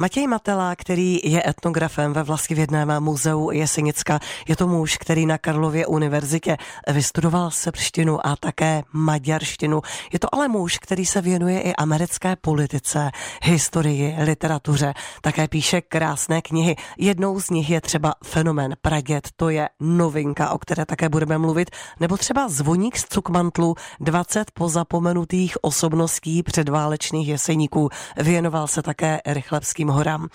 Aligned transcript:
Matěj 0.00 0.26
Matela, 0.26 0.76
který 0.76 1.20
je 1.24 1.42
etnografem 1.48 2.12
ve 2.12 2.22
Vlastivědném 2.22 3.00
muzeu 3.00 3.50
Jesenicka, 3.50 4.18
je 4.48 4.56
to 4.56 4.66
muž, 4.66 4.96
který 4.96 5.26
na 5.26 5.38
Karlově 5.38 5.86
univerzitě 5.86 6.56
vystudoval 6.92 7.50
srbštinu 7.50 8.26
a 8.26 8.36
také 8.36 8.82
maďarštinu. 8.92 9.82
Je 10.12 10.18
to 10.18 10.34
ale 10.34 10.48
muž, 10.48 10.78
který 10.78 11.06
se 11.06 11.20
věnuje 11.20 11.60
i 11.60 11.74
americké 11.74 12.36
politice, 12.36 13.10
historii, 13.42 14.16
literatuře. 14.24 14.94
Také 15.20 15.48
píše 15.48 15.80
krásné 15.80 16.42
knihy. 16.42 16.76
Jednou 16.98 17.40
z 17.40 17.50
nich 17.50 17.70
je 17.70 17.80
třeba 17.80 18.14
Fenomen 18.24 18.74
Pradět, 18.82 19.28
to 19.36 19.48
je 19.48 19.68
novinka, 19.80 20.50
o 20.50 20.58
které 20.58 20.86
také 20.86 21.08
budeme 21.08 21.38
mluvit, 21.38 21.70
nebo 22.00 22.16
třeba 22.16 22.48
Zvoník 22.48 22.98
z 22.98 23.04
Cukmantlu, 23.08 23.74
20 24.00 24.50
pozapomenutých 24.50 25.56
osobností 25.64 26.42
předválečných 26.42 27.28
jeseníků. 27.28 27.88
Věnoval 28.16 28.66
se 28.66 28.82
také 28.82 29.20
Rychlebským 29.26 29.89
horám. 29.90 30.28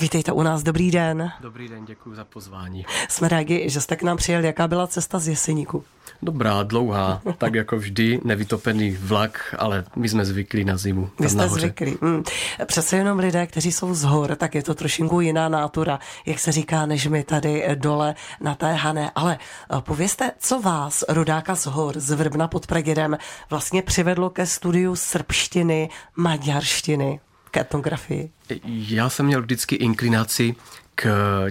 Vítejte 0.00 0.32
u 0.32 0.42
nás, 0.42 0.62
dobrý 0.62 0.90
den. 0.90 1.32
Dobrý 1.40 1.68
den, 1.68 1.84
děkuji 1.84 2.14
za 2.14 2.24
pozvání. 2.24 2.86
Jsme 3.08 3.28
rádi, 3.28 3.70
že 3.70 3.80
jste 3.80 3.96
k 3.96 4.02
nám 4.02 4.16
přijel. 4.16 4.44
Jaká 4.44 4.68
byla 4.68 4.86
cesta 4.86 5.18
z 5.18 5.28
Jeseníku? 5.28 5.84
Dobrá, 6.22 6.62
dlouhá, 6.62 7.22
tak 7.38 7.54
jako 7.54 7.76
vždy, 7.76 8.20
nevytopený 8.24 8.90
vlak, 8.90 9.54
ale 9.58 9.84
my 9.96 10.08
jsme 10.08 10.24
zvyklí 10.24 10.64
na 10.64 10.76
zimu. 10.76 11.10
Vy 11.20 11.28
jste 11.28 11.48
zvyklí. 11.48 11.96
Hmm. 12.02 12.22
Přece 12.66 12.96
jenom 12.96 13.18
lidé, 13.18 13.46
kteří 13.46 13.72
jsou 13.72 13.94
z 13.94 14.02
hor, 14.02 14.36
tak 14.36 14.54
je 14.54 14.62
to 14.62 14.74
trošinku 14.74 15.20
jiná 15.20 15.48
nátura, 15.48 15.98
jak 16.26 16.38
se 16.38 16.52
říká, 16.52 16.86
než 16.86 17.06
my 17.06 17.24
tady 17.24 17.64
dole 17.74 18.14
na 18.40 18.54
té 18.54 18.72
Hané. 18.72 19.10
Ale 19.14 19.38
eh, 19.38 19.80
povězte, 19.80 20.30
co 20.38 20.60
vás, 20.60 21.04
rodáka 21.08 21.54
z 21.54 21.66
hor, 21.66 22.00
z 22.00 22.10
Vrbna 22.10 22.48
pod 22.48 22.66
Pradědem, 22.66 23.18
vlastně 23.50 23.82
přivedlo 23.82 24.30
ke 24.30 24.46
studiu 24.46 24.96
srbštiny, 24.96 25.88
maďarštiny? 26.16 27.20
K 27.56 27.60
etnografii? 27.60 28.30
Já 28.68 29.08
jsem 29.08 29.26
měl 29.26 29.42
vždycky 29.42 29.74
inklinaci 29.74 30.54
k 30.94 31.06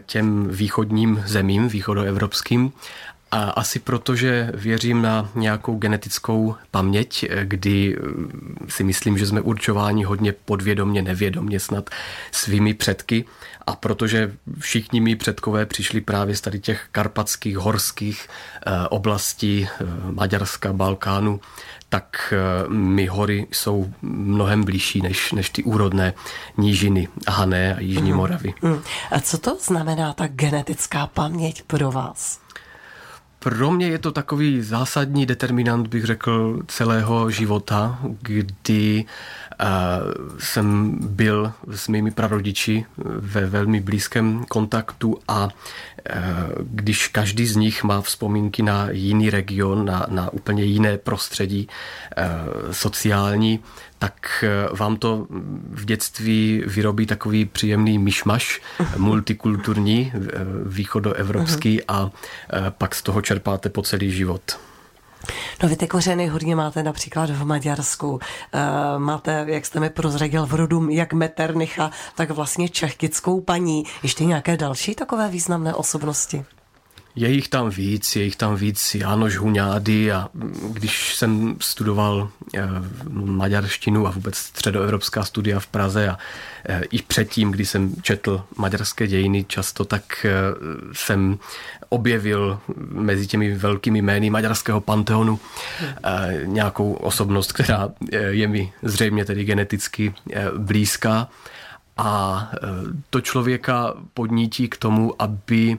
těm 0.06 0.48
východním 0.50 1.24
zemím, 1.26 1.68
východoevropským 1.68 2.72
a 3.32 3.44
asi 3.44 3.80
proto, 3.80 4.16
že 4.16 4.52
věřím 4.54 5.02
na 5.02 5.30
nějakou 5.36 5.78
genetickou 5.78 6.56
paměť, 6.72 7.26
kdy 7.44 7.98
si 8.68 8.84
myslím, 8.84 9.18
že 9.18 9.26
jsme 9.26 9.42
určováni 9.42 10.04
hodně 10.04 10.34
podvědomně, 10.46 11.02
nevědomně 11.02 11.60
snad 11.60 11.90
svými 12.32 12.74
předky 12.74 13.26
a 13.68 13.76
protože 13.76 14.32
všichni 14.60 15.02
mý 15.02 15.16
předkové 15.16 15.66
přišli 15.66 16.02
právě 16.02 16.36
z 16.36 16.42
tady 16.42 16.60
těch 16.60 16.88
karpatských, 16.92 17.58
horských 17.58 18.28
eh, 18.28 18.88
oblastí 18.90 19.68
eh, 19.68 19.86
Maďarska, 20.12 20.74
Balkánu, 20.74 21.40
tak 21.96 22.34
eh, 22.34 22.70
my 22.70 23.06
hory 23.06 23.48
jsou 23.52 23.94
mnohem 24.02 24.64
blížší 24.64 25.02
než, 25.02 25.32
než 25.32 25.50
ty 25.50 25.64
úrodné 25.64 26.14
nížiny 26.58 27.08
Hané 27.28 27.76
a 27.76 27.80
Jižní 27.80 28.12
mm. 28.12 28.18
Moravy. 28.18 28.54
Mm. 28.62 28.80
A 29.12 29.20
co 29.20 29.38
to 29.38 29.58
znamená 29.62 30.14
ta 30.14 30.28
genetická 30.28 31.08
paměť 31.08 31.62
pro 31.62 31.92
vás? 31.92 32.40
Pro 33.40 33.72
mě 33.72 33.88
je 33.88 33.98
to 33.98 34.12
takový 34.12 34.62
zásadní 34.62 35.26
determinant, 35.26 35.88
bych 35.88 36.06
řekl, 36.06 36.60
celého 36.68 37.30
života, 37.30 38.00
kdy 38.22 39.06
uh, 39.06 39.68
jsem 40.40 40.98
byl 41.02 41.54
s 41.72 41.88
mými 41.88 42.12
prarodiči 42.12 42.86
ve 43.20 43.46
velmi 43.46 43.82
blízkém 43.82 44.46
kontaktu 44.46 45.18
a 45.28 45.50
když 46.60 47.08
každý 47.08 47.46
z 47.46 47.56
nich 47.56 47.84
má 47.84 48.02
vzpomínky 48.02 48.64
na 48.64 48.88
jiný 48.92 49.30
region, 49.30 49.86
na, 49.86 50.06
na 50.10 50.34
úplně 50.34 50.64
jiné 50.64 50.98
prostředí 50.98 51.68
uh, 52.18 52.72
sociální, 52.72 53.60
tak 54.00 54.44
eh, 54.44 54.76
vám 54.76 54.98
to 54.98 55.28
v 55.70 55.86
dětství 55.86 56.64
vyrobí 56.68 57.06
takový 57.06 57.46
příjemný 57.46 58.00
myšmaš, 58.00 58.62
multikulturní, 58.98 60.14
eh, 60.16 60.20
východoevropský 60.66 61.84
a 61.88 62.12
eh, 62.54 62.60
pak 62.70 62.96
z 62.96 63.02
toho 63.02 63.22
čerpáte 63.22 63.70
po 63.70 63.82
celý 63.82 64.12
život. 64.12 64.60
No 65.64 65.70
vy 65.70 65.76
ty 65.76 65.88
kořeny 65.88 66.28
hodně 66.28 66.56
máte 66.56 66.84
například 66.84 67.30
v 67.30 67.46
Maďarsku. 67.46 68.20
máte, 68.98 69.46
jak 69.48 69.66
jste 69.66 69.80
mi 69.80 69.90
prozradil, 69.90 70.46
v 70.46 70.54
rodu 70.54 70.90
jak 70.90 71.14
Meternicha, 71.14 71.92
tak 72.16 72.32
vlastně 72.32 72.70
čechtickou 72.70 73.42
paní. 73.42 73.84
Ještě 74.04 74.26
nějaké 74.26 74.58
další 74.58 74.96
takové 74.96 75.30
významné 75.30 75.74
osobnosti? 75.74 76.46
Je 77.16 77.30
jich 77.30 77.48
tam 77.48 77.70
víc, 77.70 78.16
je 78.16 78.24
jich 78.24 78.36
tam 78.36 78.56
víc 78.56 78.96
Jánoš 78.96 79.38
Huňády 79.38 80.12
a 80.12 80.30
když 80.74 81.16
jsem 81.16 81.56
studoval 81.60 82.30
eh, 82.56 82.62
maďarštinu 83.14 84.08
a 84.08 84.12
vůbec 84.12 84.36
středoevropská 84.36 85.24
studia 85.24 85.60
v 85.60 85.68
Praze 85.68 86.10
a 86.10 86.18
eh, 86.70 86.82
i 86.92 87.02
předtím, 87.02 87.52
kdy 87.52 87.66
jsem 87.66 87.96
četl 88.02 88.44
maďarské 88.58 89.08
dějiny 89.08 89.44
často, 89.44 89.86
tak 89.86 90.26
eh, 90.26 90.32
jsem 90.94 91.38
objevil 91.90 92.60
mezi 92.78 93.28
těmi 93.28 93.56
velkými 93.56 94.02
jmény 94.02 94.30
maďarského 94.30 94.82
panteonu 94.82 95.40
nějakou 96.44 96.94
osobnost, 96.94 97.52
která 97.52 97.90
je 98.30 98.48
mi 98.48 98.74
zřejmě 98.84 99.26
tedy 99.26 99.44
geneticky 99.44 100.14
blízká. 100.58 101.28
A 101.98 102.52
to 103.10 103.22
člověka 103.22 103.94
podnítí 104.14 104.68
k 104.68 104.78
tomu, 104.78 105.22
aby 105.22 105.78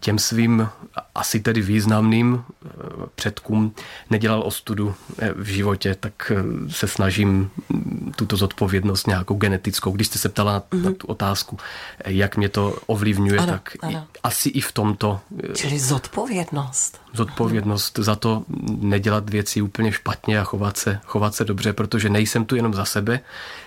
těm 0.00 0.18
svým 0.18 0.68
asi 1.14 1.40
tedy 1.40 1.62
významným 1.62 2.44
eh, 2.44 2.68
předkům 3.14 3.74
nedělal 4.10 4.42
ostudu 4.42 4.94
eh, 5.18 5.32
v 5.36 5.46
životě, 5.46 5.96
tak 6.00 6.32
se 6.68 6.88
snažím 6.88 7.50
mm, 7.68 8.12
tuto 8.16 8.36
zodpovědnost 8.36 9.06
nějakou 9.06 9.34
genetickou. 9.34 9.90
Když 9.90 10.06
jste 10.06 10.18
se 10.18 10.28
ptala 10.28 10.52
na, 10.52 10.60
mm-hmm. 10.60 10.84
na 10.84 10.92
tu 10.92 11.06
otázku, 11.06 11.58
jak 12.06 12.36
mě 12.36 12.48
to 12.48 12.78
ovlivňuje, 12.86 13.38
ano, 13.38 13.52
tak 13.52 13.76
ano. 13.82 14.06
asi 14.22 14.48
i 14.48 14.60
v 14.60 14.72
tomto. 14.72 15.20
Čili 15.54 15.78
zodpovědnost. 15.78 17.00
Zodpovědnost 17.12 17.98
za 17.98 18.16
to 18.16 18.44
nedělat 18.80 19.30
věci 19.30 19.62
úplně 19.62 19.92
špatně 19.92 20.40
a 20.40 20.44
chovat 20.44 20.76
se, 20.76 21.00
chovat 21.04 21.34
se 21.34 21.44
dobře, 21.44 21.72
protože 21.72 22.08
nejsem 22.08 22.44
tu 22.44 22.56
jenom 22.56 22.74
za 22.74 22.84
sebe, 22.84 23.20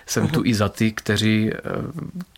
jsem 0.09 0.27
tu 0.27 0.45
i 0.45 0.53
za 0.53 0.69
ty, 0.69 0.91
kteří 0.91 1.51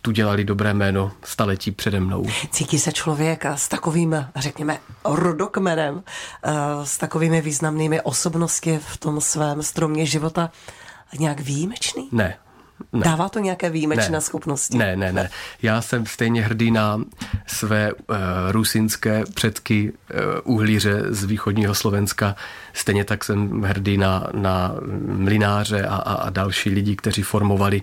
tu 0.02 0.10
dělali 0.10 0.44
dobré 0.44 0.74
jméno 0.74 1.12
staletí 1.24 1.70
přede 1.70 2.00
mnou. 2.00 2.26
Cítí 2.50 2.78
se 2.78 2.92
člověk 2.92 3.44
s 3.44 3.68
takovým, 3.68 4.26
řekněme, 4.36 4.78
rodokmenem, 5.04 6.02
eh, 6.44 6.52
s 6.84 6.98
takovými 6.98 7.40
významnými 7.40 8.00
osobnosti 8.00 8.80
v 8.86 8.96
tom 8.96 9.20
svém 9.20 9.62
stromě 9.62 10.06
života 10.06 10.50
nějak 11.18 11.40
výjimečný? 11.40 12.08
Ne, 12.12 12.36
ne. 12.92 13.04
Dává 13.04 13.28
to 13.28 13.38
nějaké 13.38 13.70
výjimečné 13.70 14.12
ne. 14.12 14.20
schopnosti? 14.20 14.78
Ne, 14.78 14.96
ne, 14.96 15.12
ne. 15.12 15.30
Já 15.62 15.82
jsem 15.82 16.06
stejně 16.06 16.42
hrdý 16.42 16.70
na 16.70 17.00
své 17.46 17.92
uh, 17.92 18.16
rusinské 18.50 19.24
předky 19.34 19.92
uh, 20.44 20.54
uhlíře 20.54 21.02
z 21.08 21.24
východního 21.24 21.74
Slovenska. 21.74 22.36
Stejně 22.72 23.04
tak 23.04 23.24
jsem 23.24 23.62
hrdý 23.62 23.98
na, 23.98 24.26
na 24.32 24.74
mlináře 25.06 25.86
a, 25.86 25.96
a, 25.96 26.14
a 26.14 26.30
další 26.30 26.70
lidi, 26.70 26.96
kteří 26.96 27.22
formovali 27.22 27.82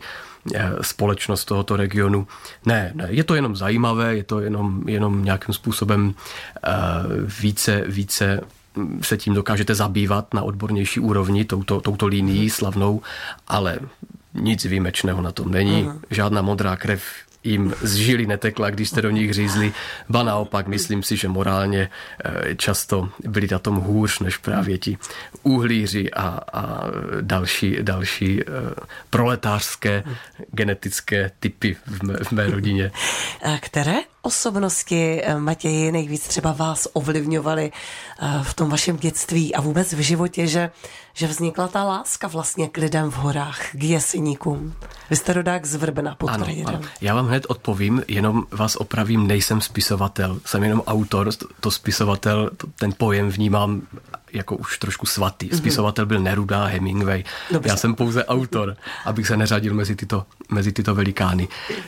Eh, 0.56 0.72
společnost 0.82 1.46
tohoto 1.46 1.76
regionu. 1.76 2.28
Ne, 2.66 2.92
ne, 2.96 3.08
je 3.10 3.24
to 3.24 3.36
jenom 3.36 3.56
zajímavé, 3.56 4.16
je 4.16 4.24
to 4.24 4.40
jenom, 4.40 4.84
jenom 4.88 5.26
nějakým 5.26 5.54
způsobem 5.54 6.14
eh, 6.64 6.72
více, 7.42 7.84
více 7.88 8.42
se 9.02 9.18
tím 9.18 9.34
dokážete 9.34 9.76
zabývat 9.76 10.34
na 10.34 10.42
odbornější 10.42 11.00
úrovni, 11.00 11.46
touto, 11.46 11.82
touto 11.82 12.08
linií 12.08 12.50
slavnou, 12.50 13.02
ale 13.48 13.80
nic 14.34 14.66
výjimečného 14.66 15.22
na 15.22 15.32
tom 15.32 15.52
není. 15.52 15.84
Uh-huh. 15.84 16.00
Žádná 16.10 16.42
modrá 16.42 16.76
krev 16.76 17.04
jim 17.44 17.74
z 17.82 17.96
žily 17.96 18.28
netekla, 18.28 18.70
když 18.70 18.90
jste 18.90 19.02
do 19.02 19.10
nich 19.10 19.34
řízli. 19.34 19.74
Ba 20.10 20.24
naopak, 20.24 20.68
myslím 20.68 21.04
si, 21.04 21.18
že 21.18 21.28
morálně 21.28 21.90
eh, 22.26 22.56
často 22.56 23.10
byli 23.20 23.48
na 23.52 23.60
tom 23.60 23.76
hůř 23.76 24.20
než 24.20 24.38
právě 24.38 24.78
ti 24.78 24.98
uhlíři 25.44 26.12
a, 26.12 26.40
a 26.54 26.84
další, 27.22 27.78
další 27.82 28.42
eh, 28.42 28.46
proletářské 29.10 30.04
genetické 30.52 31.32
typy 31.40 31.78
v 31.86 32.04
mé, 32.04 32.18
v 32.24 32.32
mé 32.32 32.48
rodině. 32.48 32.92
Které 33.60 33.96
osobnosti, 34.22 35.22
eh, 35.24 35.40
Matěji, 35.40 35.92
nejvíc 35.92 36.28
třeba 36.28 36.52
vás 36.52 36.88
ovlivňovaly 36.94 37.72
v 38.44 38.54
tom 38.54 38.70
vašem 38.70 38.98
dětství 38.98 39.56
a 39.56 39.62
vůbec 39.62 39.94
v 39.94 40.00
životě, 40.00 40.48
že, 40.48 40.72
že 41.14 41.28
vznikla 41.28 41.68
ta 41.68 41.84
láska 41.84 42.28
vlastně 42.28 42.68
k 42.68 42.78
lidem 42.78 43.12
v 43.12 43.16
horách, 43.16 43.72
k 43.72 43.84
jeseníkům? 43.84 44.74
Vy 45.10 45.16
jste 45.16 45.34
rodák 45.34 45.66
z 45.66 45.76
Vrbna 45.76 46.16
pod 46.16 46.30
ano, 46.30 46.46
ano. 46.66 46.82
Já 47.02 47.16
vám 47.16 47.28
hned 47.28 47.46
odpovím, 47.50 48.04
jenom 48.08 48.44
vás 48.52 48.76
opravím, 48.76 49.28
nejsem 49.28 49.62
spisovatel, 49.62 50.40
jsem 50.46 50.64
jenom 50.64 50.82
autor, 50.88 51.30
to 51.60 51.72
spisovatel, 51.72 52.50
ten 52.76 52.94
pojem 52.98 53.30
vnímám 53.30 53.82
jako 54.34 54.56
už 54.56 54.78
trošku 54.78 55.06
svatý. 55.06 55.48
Mhm. 55.48 55.58
Spisovatel 55.58 56.06
byl 56.06 56.20
Neruda, 56.20 56.66
Hemingway. 56.66 57.24
Dobře. 57.52 57.70
Já 57.70 57.78
jsem 57.78 57.96
pouze 57.96 58.26
autor, 58.26 58.78
abych 59.06 59.28
se 59.28 59.38
neřadil 59.38 59.74
mezi 59.74 59.96
tyto, 59.96 60.26
mezi 60.50 60.72
tyto 60.72 60.96
velikány. 60.96 61.48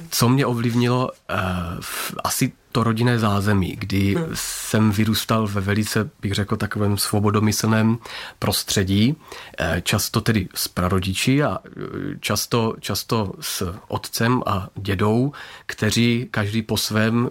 Co 0.09 0.29
mě 0.29 0.45
ovlivnilo, 0.45 1.09
uh, 1.09 1.79
asi 2.23 2.51
to 2.71 2.83
rodinné 2.83 3.19
zázemí, 3.19 3.75
kdy 3.79 4.15
hmm. 4.15 4.25
jsem 4.33 4.91
vyrůstal 4.91 5.47
ve 5.47 5.61
velice, 5.61 6.09
bych 6.21 6.33
řekl, 6.33 6.55
takovém 6.55 6.97
svobodomyslném 6.97 7.97
prostředí, 8.39 9.15
eh, 9.59 9.81
často 9.85 10.21
tedy 10.21 10.47
s 10.55 10.67
prarodiči 10.67 11.43
a 11.43 11.57
eh, 11.65 11.71
často, 12.19 12.75
často 12.79 13.33
s 13.39 13.73
otcem 13.87 14.43
a 14.45 14.67
dědou, 14.75 15.31
kteří 15.65 16.27
každý 16.31 16.61
po 16.61 16.77
svém 16.77 17.29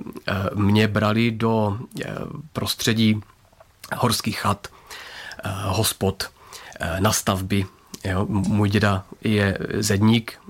mě 0.55 0.89
brali 0.89 1.31
do 1.31 1.79
prostředí 2.53 3.21
horských 3.97 4.39
chat, 4.39 4.69
hospod, 5.45 6.31
na 6.99 7.13
stavby. 7.13 7.67
Jo, 8.05 8.27
můj 8.29 8.69
děda 8.69 9.05
je 9.25 9.59
zedník, 9.79 10.41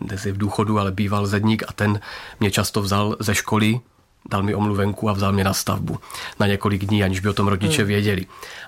dnes 0.00 0.26
je 0.26 0.32
v 0.32 0.38
důchodu, 0.38 0.78
ale 0.78 0.92
býval 0.92 1.26
zedník 1.26 1.62
a 1.68 1.72
ten 1.72 2.00
mě 2.40 2.50
často 2.50 2.82
vzal 2.82 3.16
ze 3.20 3.34
školy 3.34 3.80
dal 4.28 4.42
mi 4.42 4.54
omluvenku 4.54 5.10
a 5.10 5.12
vzal 5.12 5.32
mě 5.32 5.44
na 5.44 5.54
stavbu 5.54 5.98
na 6.40 6.46
několik 6.46 6.84
dní, 6.84 7.04
aniž 7.04 7.20
by 7.20 7.28
o 7.28 7.32
tom 7.32 7.48
rodiče 7.48 7.82
hmm. 7.82 7.88
věděli. 7.88 8.26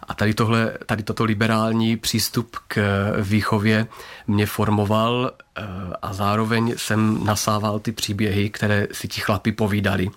A 0.08 0.14
tady, 0.14 0.34
tohle, 0.34 0.72
tady 0.86 1.02
toto 1.02 1.24
liberální 1.24 1.96
přístup 1.96 2.56
k 2.68 2.80
výchově 3.22 3.86
mě 4.26 4.46
formoval 4.46 5.30
eh, 5.56 5.62
a 6.02 6.12
zároveň 6.12 6.74
jsem 6.76 7.24
nasával 7.24 7.78
ty 7.78 7.92
příběhy, 7.92 8.50
které 8.50 8.86
si 8.92 9.08
ti 9.08 9.20
chlapi 9.20 9.52
povídali. 9.52 10.10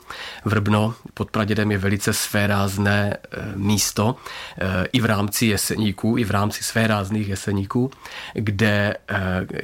Vrbno 0.45 0.95
pod 1.13 1.31
Pradědem 1.31 1.71
je 1.71 1.77
velice 1.77 2.13
svérázné 2.13 3.13
eh, 3.13 3.51
místo, 3.55 4.15
eh, 4.57 4.87
i 4.93 5.01
v 5.01 5.05
rámci 5.05 5.45
jeseníků, 5.45 6.17
i 6.17 6.23
v 6.23 6.31
rámci 6.31 6.63
svérázných 6.63 7.27
jeseníků, 7.27 7.91
kde 8.33 8.95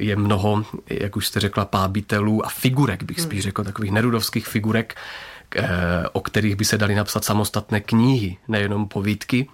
je 0.00 0.16
mnoho, 0.16 0.64
jak 0.86 1.16
už 1.16 1.26
jste 1.26 1.40
řekla, 1.40 1.64
pábitelů 1.64 2.46
a 2.46 2.48
figurek, 2.48 3.02
bych 3.02 3.20
spíš 3.20 3.38
hmm. 3.38 3.42
řekl, 3.42 3.64
takových 3.64 3.92
nerudovských 3.92 4.46
figurek, 4.46 4.94
Eh, 4.94 5.29
o 6.12 6.20
kterých 6.20 6.56
by 6.56 6.64
se 6.64 6.78
dali 6.78 6.94
napsat 6.94 7.24
samostatné 7.24 7.80
knihy, 7.80 8.36
nejenom 8.48 8.88
povídky. 8.88 9.48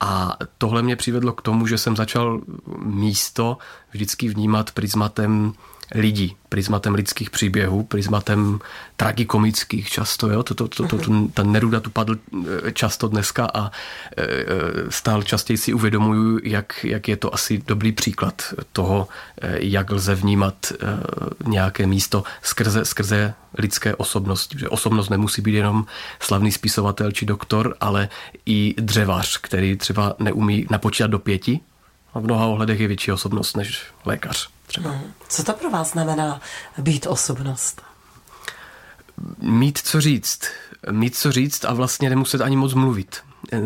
A 0.00 0.36
tohle 0.58 0.82
mě 0.82 0.96
přivedlo 0.96 1.32
k 1.32 1.42
tomu, 1.42 1.66
že 1.66 1.78
jsem 1.78 1.96
začal 1.96 2.40
místo 2.78 3.58
vždycky 3.90 4.28
vnímat 4.28 4.70
prismatem 4.70 5.52
lidí, 5.94 6.36
prismatem 6.48 6.94
lidských 6.94 7.30
příběhů, 7.30 7.82
prismatem 7.82 8.60
tragikomických 8.96 9.90
často. 9.90 10.30
Jo? 10.30 10.42
To, 10.42 10.54
to, 10.54 10.68
to, 10.68 10.86
to, 10.86 10.98
to, 10.98 11.28
ta 11.34 11.42
Neruda 11.42 11.80
tu 11.80 11.90
padl 11.90 12.16
eh, 12.66 12.72
často 12.72 13.08
dneska 13.08 13.48
a 13.54 13.70
eh, 14.16 14.24
stál 14.88 15.22
častěji 15.22 15.56
si 15.56 15.72
uvědomuju, 15.72 16.40
jak, 16.42 16.84
jak 16.84 17.08
je 17.08 17.16
to 17.16 17.34
asi 17.34 17.62
dobrý 17.66 17.92
příklad 17.92 18.54
toho, 18.72 19.08
eh, 19.40 19.56
jak 19.60 19.90
lze 19.90 20.14
vnímat 20.14 20.72
nějaké 21.46 21.86
místo 21.86 22.24
skrze, 22.42 22.84
skrze 22.84 23.34
lidské 23.58 23.94
osobnosti. 23.94 24.58
Že 24.58 24.68
osobnost 24.68 25.08
nemusí 25.08 25.42
být 25.42 25.54
jenom 25.54 25.86
slavný 26.20 26.52
spisovatel 26.52 27.12
či 27.12 27.26
doktor, 27.26 27.76
ale 27.80 28.08
i 28.46 28.74
dřevař, 28.78 29.38
který 29.38 29.76
třeba 29.76 30.14
neumí 30.18 30.66
napočítat 30.70 31.10
do 31.10 31.18
pěti, 31.18 31.60
a 32.14 32.18
v 32.18 32.24
mnoha 32.24 32.46
ohledech 32.46 32.80
je 32.80 32.88
větší 32.88 33.12
osobnost 33.12 33.56
než 33.56 33.82
lékař 34.04 34.55
třeba. 34.66 34.90
Hmm. 34.90 35.12
Co 35.28 35.44
to 35.44 35.52
pro 35.52 35.70
vás 35.70 35.92
znamená 35.92 36.40
být 36.78 37.06
osobnost? 37.06 37.82
Mít 39.38 39.78
co 39.78 40.00
říct. 40.00 40.40
Mít 40.90 41.16
co 41.16 41.32
říct 41.32 41.64
a 41.64 41.72
vlastně 41.72 42.10
nemuset 42.10 42.40
ani 42.40 42.56
moc 42.56 42.74
mluvit. 42.74 43.16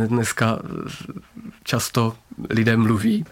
Dneska 0.06 0.58
často 1.64 2.16
lidé 2.50 2.76
mluví 2.76 3.24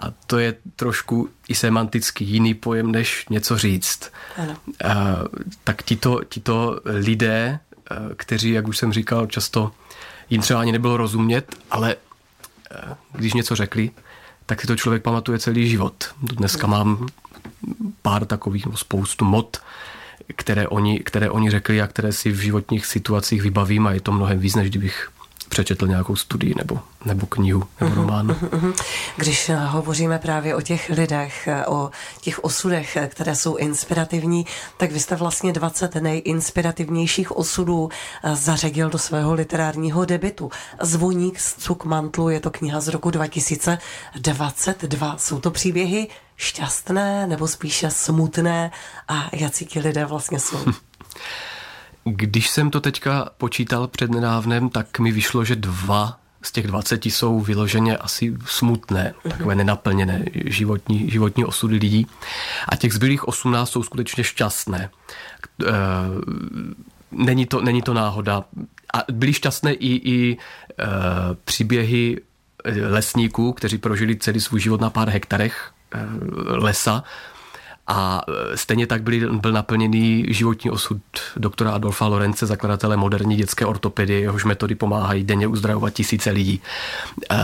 a 0.00 0.10
to 0.26 0.38
je 0.38 0.54
trošku 0.76 1.30
i 1.48 1.54
semanticky 1.54 2.24
jiný 2.24 2.54
pojem, 2.54 2.92
než 2.92 3.26
něco 3.30 3.58
říct. 3.58 4.12
Ano. 4.36 4.56
A, 4.84 5.16
tak 5.64 5.82
tito, 5.82 6.20
tito 6.28 6.80
lidé, 6.84 7.60
kteří, 8.16 8.50
jak 8.50 8.68
už 8.68 8.78
jsem 8.78 8.92
říkal, 8.92 9.26
často 9.26 9.72
jim 10.30 10.42
třeba 10.42 10.60
ani 10.60 10.72
nebylo 10.72 10.96
rozumět, 10.96 11.56
ale 11.70 11.96
když 13.12 13.32
něco 13.32 13.56
řekli, 13.56 13.90
tak 14.46 14.60
si 14.60 14.66
to 14.66 14.76
člověk 14.76 15.02
pamatuje 15.02 15.38
celý 15.38 15.68
život. 15.68 16.04
Dneska 16.22 16.66
mám 16.66 17.06
pár 18.02 18.24
takových, 18.24 18.66
nebo 18.66 18.76
spoustu 18.76 19.24
mod, 19.24 19.56
které 20.36 20.68
oni, 20.68 21.00
které 21.00 21.30
oni 21.30 21.50
řekli 21.50 21.82
a 21.82 21.86
které 21.86 22.12
si 22.12 22.30
v 22.30 22.40
životních 22.40 22.86
situacích 22.86 23.42
vybavím 23.42 23.86
a 23.86 23.92
je 23.92 24.00
to 24.00 24.12
mnohem 24.12 24.38
víc, 24.38 24.54
než 24.54 24.70
kdybych 24.70 25.10
přečetl 25.48 25.88
nějakou 25.88 26.16
studii 26.16 26.54
nebo, 26.56 26.78
nebo 27.04 27.26
knihu 27.26 27.64
nebo 27.80 27.94
mhm, 27.94 28.00
román. 28.00 28.26
Mhm, 28.26 28.48
mhm. 28.52 28.72
Když 29.16 29.48
eh, 29.48 29.56
hovoříme 29.56 30.18
právě 30.18 30.54
o 30.54 30.60
těch 30.60 30.88
lidech, 30.88 31.48
eh, 31.48 31.66
o 31.66 31.90
těch 32.20 32.44
osudech, 32.44 32.96
eh, 32.96 33.06
které 33.06 33.36
jsou 33.36 33.56
inspirativní, 33.56 34.46
tak 34.76 34.92
vy 34.92 35.00
jste 35.00 35.16
vlastně 35.16 35.52
20 35.52 35.94
nejinspirativnějších 35.94 37.36
osudů 37.36 37.88
zařadil 38.34 38.90
do 38.90 38.98
svého 38.98 39.34
literárního 39.34 40.04
debitu. 40.04 40.50
Zvoník 40.80 41.40
z 41.40 41.54
Cukmantlu 41.54 42.28
je 42.28 42.40
to 42.40 42.50
kniha 42.50 42.80
z 42.80 42.88
roku 42.88 43.10
2022. 43.10 45.16
Jsou 45.18 45.40
to 45.40 45.50
příběhy 45.50 46.08
šťastné 46.36 47.26
nebo 47.26 47.48
spíše 47.48 47.90
smutné 47.90 48.70
a 49.08 49.28
jaký 49.32 49.66
ti 49.66 49.80
lidé 49.80 50.04
vlastně 50.04 50.40
jsou? 50.40 50.64
Když 52.08 52.50
jsem 52.50 52.70
to 52.70 52.80
teďka 52.80 53.28
počítal 53.38 53.86
před 53.86 54.10
nedávnem, 54.10 54.68
tak 54.68 54.98
mi 54.98 55.12
vyšlo, 55.12 55.44
že 55.44 55.56
dva 55.56 56.20
z 56.42 56.52
těch 56.52 56.66
20 56.66 57.06
jsou 57.06 57.40
vyloženě 57.40 57.96
asi 57.96 58.36
smutné, 58.46 59.14
mhm. 59.24 59.32
takové 59.32 59.54
nenaplněné 59.54 60.24
životní, 60.44 61.10
životní 61.10 61.44
osudy 61.44 61.76
lidí. 61.76 62.06
A 62.68 62.76
těch 62.76 62.92
zbylých 62.92 63.28
18 63.28 63.70
jsou 63.70 63.82
skutečně 63.82 64.24
šťastné. 64.24 64.90
E, 65.66 65.72
není 67.12 67.46
to, 67.46 67.60
není 67.60 67.82
to 67.82 67.94
náhoda. 67.94 68.44
A 68.94 69.04
byly 69.12 69.32
šťastné 69.32 69.72
i, 69.72 70.10
i 70.10 70.32
e, 70.32 70.36
příběhy 71.44 72.20
lesníků, 72.88 73.52
kteří 73.52 73.78
prožili 73.78 74.16
celý 74.16 74.40
svůj 74.40 74.60
život 74.60 74.80
na 74.80 74.90
pár 74.90 75.08
hektarech 75.08 75.70
e, 75.92 75.98
lesa 76.46 77.04
a 77.86 78.22
e, 78.28 78.56
stejně 78.56 78.86
tak 78.86 79.02
byl, 79.02 79.38
byl 79.38 79.52
naplněný 79.52 80.24
životní 80.28 80.70
osud 80.70 81.02
doktora 81.36 81.70
Adolfa 81.72 82.06
Lorence, 82.06 82.46
zakladatele 82.46 82.96
moderní 82.96 83.36
dětské 83.36 83.66
ortopedie, 83.66 84.20
jehož 84.20 84.44
metody 84.44 84.74
pomáhají 84.74 85.24
denně 85.24 85.46
uzdravovat 85.46 85.92
tisíce 85.92 86.30
lidí. 86.30 86.60
E, 87.30 87.36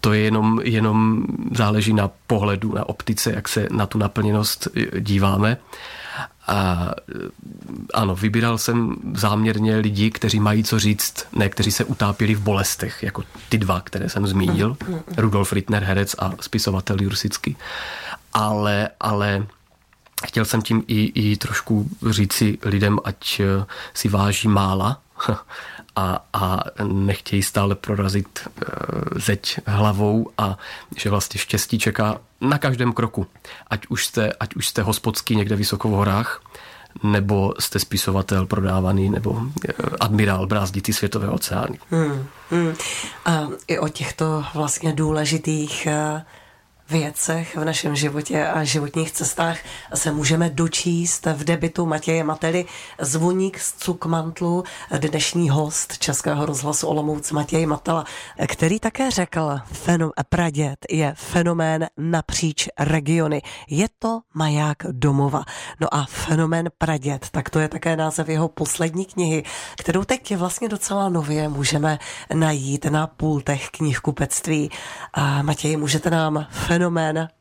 to 0.00 0.12
je 0.12 0.20
jenom, 0.20 0.60
jenom 0.62 1.24
záleží 1.54 1.92
na 1.92 2.10
pohledu, 2.26 2.74
na 2.74 2.88
optice, 2.88 3.32
jak 3.32 3.48
se 3.48 3.68
na 3.70 3.86
tu 3.86 3.98
naplněnost 3.98 4.68
díváme. 5.00 5.56
A 6.46 6.90
ano, 7.94 8.14
vybíral 8.14 8.58
jsem 8.58 8.96
záměrně 9.14 9.76
lidi, 9.76 10.10
kteří 10.10 10.40
mají 10.40 10.64
co 10.64 10.78
říct, 10.78 11.26
ne 11.32 11.48
kteří 11.48 11.72
se 11.72 11.84
utápěli 11.84 12.34
v 12.34 12.40
bolestech, 12.40 13.02
jako 13.02 13.22
ty 13.48 13.58
dva, 13.58 13.80
které 13.80 14.08
jsem 14.08 14.26
zmínil, 14.26 14.76
Rudolf 15.16 15.52
Rittner, 15.52 15.84
herec 15.84 16.16
a 16.18 16.32
spisovatel 16.40 16.96
Jursický. 17.00 17.56
Ale, 18.32 18.88
ale 19.00 19.46
chtěl 20.26 20.44
jsem 20.44 20.62
tím 20.62 20.84
i, 20.86 21.12
i 21.14 21.36
trošku 21.36 21.88
říci 22.10 22.58
lidem, 22.62 22.98
ať 23.04 23.40
eh, 23.40 23.64
si 23.94 24.08
váží 24.08 24.48
mála 24.48 25.00
a, 25.96 26.24
a 26.32 26.60
nechtějí 26.82 27.42
stále 27.42 27.74
prorazit 27.74 28.28
eh, 28.46 28.66
zeď 29.16 29.58
hlavou 29.66 30.30
a 30.38 30.58
že 30.96 31.10
vlastně 31.10 31.40
štěstí 31.40 31.78
čeká 31.78 32.20
na 32.40 32.58
každém 32.58 32.92
kroku. 32.92 33.26
Ať 33.70 33.86
už 33.86 34.06
jste, 34.06 34.32
ať 34.32 34.54
už 34.54 34.68
jste 34.68 34.82
hospodský 34.82 35.36
někde 35.36 35.56
vysoko 35.56 35.88
v 35.88 35.92
horách, 35.92 36.42
nebo 37.02 37.54
jste 37.58 37.78
spisovatel 37.78 38.46
prodávaný, 38.46 39.10
nebo 39.10 39.42
eh, 39.68 39.72
admirál 40.00 40.46
brázditý 40.46 40.92
světové 40.92 41.28
oceány. 41.28 41.78
Hmm, 41.90 42.26
hmm. 42.50 42.74
A 43.24 43.48
i 43.66 43.78
o 43.78 43.88
těchto 43.88 44.44
vlastně 44.54 44.92
důležitých 44.92 45.88
věcech 46.94 47.56
v 47.56 47.64
našem 47.64 47.96
životě 47.96 48.46
a 48.46 48.64
životních 48.64 49.12
cestách 49.12 49.58
se 49.94 50.12
můžeme 50.12 50.50
dočíst 50.50 51.26
v 51.26 51.44
debitu 51.44 51.86
Matěje 51.86 52.24
Mately 52.24 52.64
Zvoník 53.00 53.58
z 53.58 53.72
Cukmantlu, 53.72 54.64
dnešní 54.98 55.50
host 55.50 55.98
Českého 55.98 56.46
rozhlasu 56.46 56.86
Olomouc 56.86 57.32
Matěj 57.32 57.66
Matela, 57.66 58.04
který 58.46 58.80
také 58.80 59.10
řekl, 59.10 59.60
fenom, 59.72 60.10
pradět 60.28 60.86
je 60.90 61.14
fenomén 61.16 61.86
napříč 61.96 62.68
regiony. 62.78 63.42
Je 63.70 63.86
to 63.98 64.20
maják 64.34 64.76
domova. 64.90 65.42
No 65.80 65.94
a 65.94 66.06
fenomén 66.08 66.68
pradět, 66.78 67.28
tak 67.30 67.50
to 67.50 67.58
je 67.58 67.68
také 67.68 67.96
název 67.96 68.28
jeho 68.28 68.48
poslední 68.48 69.04
knihy, 69.04 69.44
kterou 69.76 70.04
teď 70.04 70.36
vlastně 70.36 70.68
docela 70.68 71.08
nově 71.08 71.48
můžeme 71.48 71.98
najít 72.34 72.84
na 72.84 73.06
pultech 73.06 73.68
knihkupectví. 73.70 74.70
A 75.14 75.42
Matěj, 75.42 75.76
můžete 75.76 76.10
nám 76.10 76.46
fenomén 76.50 76.83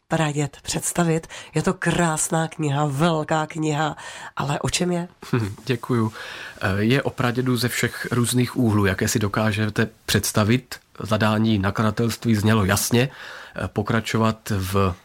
pradět 0.07 0.57
představit. 0.63 1.27
Je 1.55 1.61
to 1.61 1.73
krásná 1.73 2.47
kniha, 2.47 2.85
velká 2.85 3.47
kniha, 3.47 3.97
ale 4.35 4.59
o 4.59 4.69
čem 4.69 4.91
je? 4.91 5.07
Hm, 5.33 5.55
děkuju. 5.65 6.13
Eh, 6.61 6.67
je 6.83 7.01
o 7.01 7.09
pradědu 7.09 7.57
ze 7.57 7.67
všech 7.67 8.07
různých 8.11 8.57
úhlů, 8.57 8.85
jaké 8.85 9.07
si 9.07 9.19
dokážete 9.19 9.89
představit. 10.05 10.75
Zadání 10.99 11.59
nakladatelství 11.59 12.35
znělo 12.35 12.65
jasně, 12.65 13.09
eh, 13.09 13.67
pokračovat 13.67 14.37
v 14.49 14.95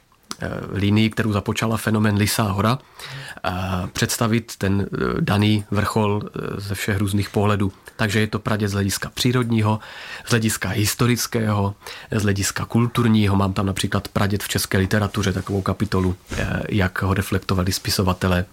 linii, 0.73 1.11
kterou 1.11 1.33
započala 1.33 1.77
fenomen 1.77 2.17
Lisá 2.17 2.43
hora, 2.43 2.79
představit 3.93 4.53
ten 4.59 4.87
daný 5.21 5.65
vrchol 5.71 6.23
ze 6.57 6.75
všech 6.75 6.99
různých 6.99 7.31
pohledů. 7.31 7.73
Takže 7.97 8.21
je 8.21 8.27
to 8.27 8.39
Praděd 8.39 8.71
z 8.71 8.73
hlediska 8.73 9.11
přírodního, 9.15 9.79
z 10.27 10.31
hlediska 10.31 10.69
historického, 10.69 11.75
z 12.11 12.23
hlediska 12.23 12.65
kulturního. 12.65 13.37
Mám 13.37 13.53
tam 13.53 13.67
například 13.67 14.09
Praděd 14.09 14.43
v 14.43 14.49
české 14.49 14.79
literatuře, 14.79 15.33
takovou 15.33 15.63
kapitolu, 15.63 16.17
jak 16.69 17.03
ho 17.03 17.15
reflektovali 17.15 17.73
spisovatelé 17.73 18.45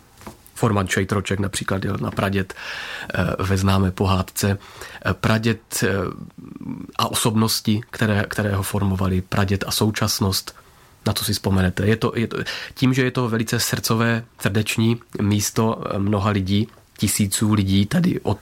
Forman 0.55 0.88
Čejtroček 0.88 1.39
například 1.39 1.86
jel 1.86 1.98
na 2.01 2.12
Praděd 2.12 2.53
eh, 2.53 3.44
ve 3.44 3.58
známé 3.58 3.91
pohádce. 3.91 4.58
Eh, 5.05 5.13
Praděd 5.13 5.84
eh, 5.84 5.89
a 6.98 7.12
osobnosti, 7.12 7.82
které, 7.89 8.24
které 8.27 8.55
ho 8.55 8.63
formovali, 8.63 9.22
Praděd 9.22 9.63
a 9.67 9.72
současnost, 9.72 10.55
na 11.07 11.13
co 11.13 11.25
si 11.25 11.33
vzpomenete. 11.33 11.85
Je 11.85 11.95
to, 11.95 12.12
je 12.15 12.27
to, 12.27 12.38
tím, 12.74 12.93
že 12.93 13.03
je 13.03 13.12
to 13.12 13.29
velice 13.29 13.59
srdcové, 13.59 14.24
srdeční 14.39 14.97
místo 15.21 15.83
mnoha 15.97 16.29
lidí, 16.29 16.67
tisíců 16.97 17.53
lidí 17.53 17.85
tady 17.85 18.19
od 18.19 18.39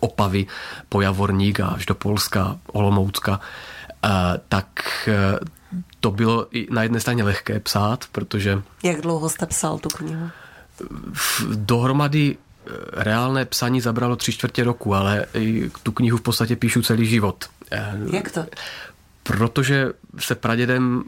Opavy 0.00 0.46
po 0.88 1.00
Javorník 1.00 1.60
až 1.60 1.86
do 1.86 1.94
Polska, 1.94 2.58
Olomoucka, 2.66 3.40
tak 4.48 4.68
to 6.00 6.10
bylo 6.10 6.46
i 6.56 6.66
na 6.70 6.82
jedné 6.82 7.00
straně 7.00 7.22
lehké 7.24 7.60
psát, 7.60 8.04
protože... 8.12 8.62
Jak 8.82 9.00
dlouho 9.00 9.28
jste 9.28 9.46
psal 9.46 9.78
tu 9.78 9.88
knihu? 9.88 10.30
dohromady 11.54 12.36
eh, 12.36 12.70
reálné 12.92 13.44
psaní 13.44 13.80
zabralo 13.80 14.16
tři 14.16 14.32
čtvrtě 14.32 14.64
roku, 14.64 14.94
ale 14.94 15.26
tu 15.82 15.92
knihu 15.92 16.18
v 16.18 16.22
podstatě 16.22 16.56
píšu 16.56 16.82
celý 16.82 17.06
život. 17.06 17.44
Eh, 17.72 17.94
Jak 18.12 18.30
to? 18.30 18.46
Protože 19.22 19.92
se 20.18 20.34
pradědem 20.34 21.02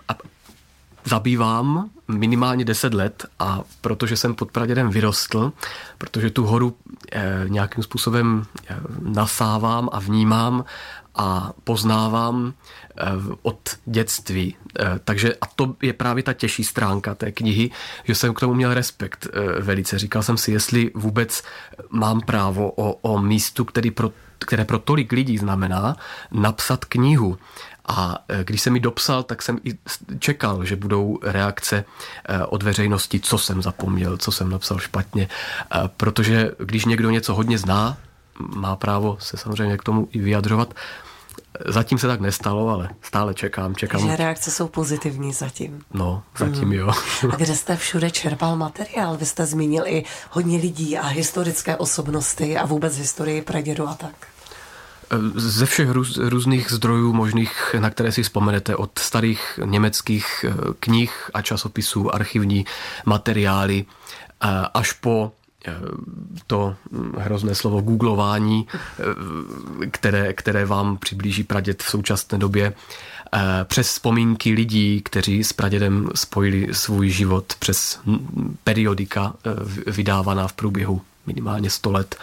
zabývám 1.04 1.90
minimálně 2.09 2.64
10 2.64 2.95
let 2.95 3.26
a 3.38 3.61
protože 3.80 4.16
jsem 4.16 4.35
pod 4.35 4.52
pradědem 4.52 4.90
vyrostl, 4.90 5.52
protože 5.99 6.30
tu 6.30 6.47
horu 6.47 6.76
eh, 7.12 7.45
nějakým 7.49 7.85
způsobem 7.85 8.45
nasávám 9.02 9.88
a 9.92 9.99
vnímám 9.99 10.64
a 11.14 11.52
poznávám 11.64 12.52
eh, 12.52 13.04
od 13.42 13.61
dětství. 13.87 14.57
Eh, 14.78 14.85
takže 15.04 15.35
a 15.40 15.47
to 15.47 15.76
je 15.83 15.92
právě 15.92 16.23
ta 16.23 16.33
těžší 16.33 16.64
stránka 16.64 17.14
té 17.14 17.33
knihy, 17.33 17.71
že 18.04 18.14
jsem 18.14 18.35
k 18.35 18.40
tomu 18.40 18.54
měl 18.54 18.75
respekt 18.75 19.26
eh, 19.26 19.61
velice. 19.61 19.99
Říkal 19.99 20.23
jsem 20.23 20.37
si, 20.37 20.52
jestli 20.52 20.90
vůbec 20.95 21.42
mám 21.90 22.21
právo 22.21 22.71
o, 22.71 22.92
o 22.92 23.23
místu, 23.23 23.64
který 23.64 23.90
pro, 23.90 24.12
které 24.45 24.65
pro 24.65 24.79
tolik 24.79 25.13
lidí 25.13 25.39
znamená, 25.39 25.97
napsat 26.31 26.85
knihu. 26.85 27.39
A 27.89 28.19
když 28.45 28.61
jsem 28.61 28.73
mi 28.73 28.81
dopsal, 28.81 29.23
tak 29.23 29.43
jsem 29.43 29.59
i 29.65 29.79
čekal, 30.19 30.65
že 30.65 30.77
budou 30.77 31.19
reakce 31.23 31.85
od 32.49 32.63
veřejnosti, 32.63 33.21
co 33.21 33.39
jsem 33.39 33.63
zapomněl, 33.63 34.17
co 34.17 34.33
jsem 34.33 34.51
napsal 34.51 34.79
špatně. 34.79 35.29
Protože 35.97 36.51
když 36.59 36.85
někdo 36.85 37.11
něco 37.11 37.35
hodně 37.35 37.59
zná, 37.59 37.97
má 38.39 38.77
právo 38.77 39.17
se 39.21 39.37
samozřejmě 39.37 39.77
k 39.77 39.83
tomu 39.83 40.09
i 40.13 40.19
vyjadřovat. 40.21 40.75
Zatím 41.66 41.99
se 41.99 42.07
tak 42.07 42.21
nestalo, 42.21 42.69
ale 42.69 42.88
stále 43.02 43.35
čekám, 43.35 43.76
čekám. 43.76 44.00
Že 44.00 44.16
reakce 44.16 44.50
jsou 44.50 44.69
pozitivní 44.69 45.33
zatím. 45.33 45.80
No, 45.95 46.23
zatím 46.38 46.64
mm. 46.64 46.73
jo. 46.73 46.92
A 47.33 47.37
kde 47.37 47.54
jste 47.54 47.76
všude 47.76 48.11
čerpal 48.11 48.57
materiál? 48.57 49.16
Vy 49.16 49.26
jste 49.26 49.47
zmínil 49.47 49.85
i 49.87 50.04
hodně 50.30 50.59
lidí 50.59 50.99
a 50.99 51.07
historické 51.07 51.76
osobnosti 51.76 52.59
a 52.59 52.66
vůbec 52.66 52.97
historii 52.97 53.42
pradědu 53.42 53.88
a 53.88 53.95
tak. 53.95 54.14
Ze 55.35 55.66
všech 55.66 55.90
růz, 55.90 56.16
různých 56.16 56.71
zdrojů 56.73 57.12
možných, 57.12 57.75
na 57.78 57.90
které 57.90 58.12
si 58.12 58.23
vzpomenete, 58.23 58.76
od 58.76 58.99
starých 58.99 59.61
německých 59.64 60.45
eh, 60.49 60.54
knih 60.80 61.30
a 61.35 61.42
časopisů, 61.42 62.14
archivní 62.14 62.66
materiály, 63.07 63.85
eh, 63.85 64.49
až 64.75 64.92
po 64.92 65.33
to 66.47 66.76
hrozné 67.19 67.55
slovo 67.55 67.81
googlování, 67.81 68.67
eh, 68.73 69.87
které, 69.87 70.33
které 70.33 70.64
vám 70.64 70.97
přiblíží 70.97 71.45
praděd 71.45 71.83
v 71.83 71.90
současné 71.90 72.38
době, 72.38 72.73
eh, 73.33 73.40
přes 73.64 73.88
vzpomínky 73.88 74.52
lidí, 74.52 75.02
kteří 75.02 75.45
s 75.45 75.52
pradědem 75.52 76.09
spojili 76.14 76.75
svůj 76.75 77.11
život 77.11 77.55
přes 77.59 78.00
periodika 78.64 79.35
vydávaná 79.87 80.49
v 80.49 80.52
průběhu 80.52 81.00
minimálně 81.26 81.71
100 81.71 81.93
let 81.93 82.17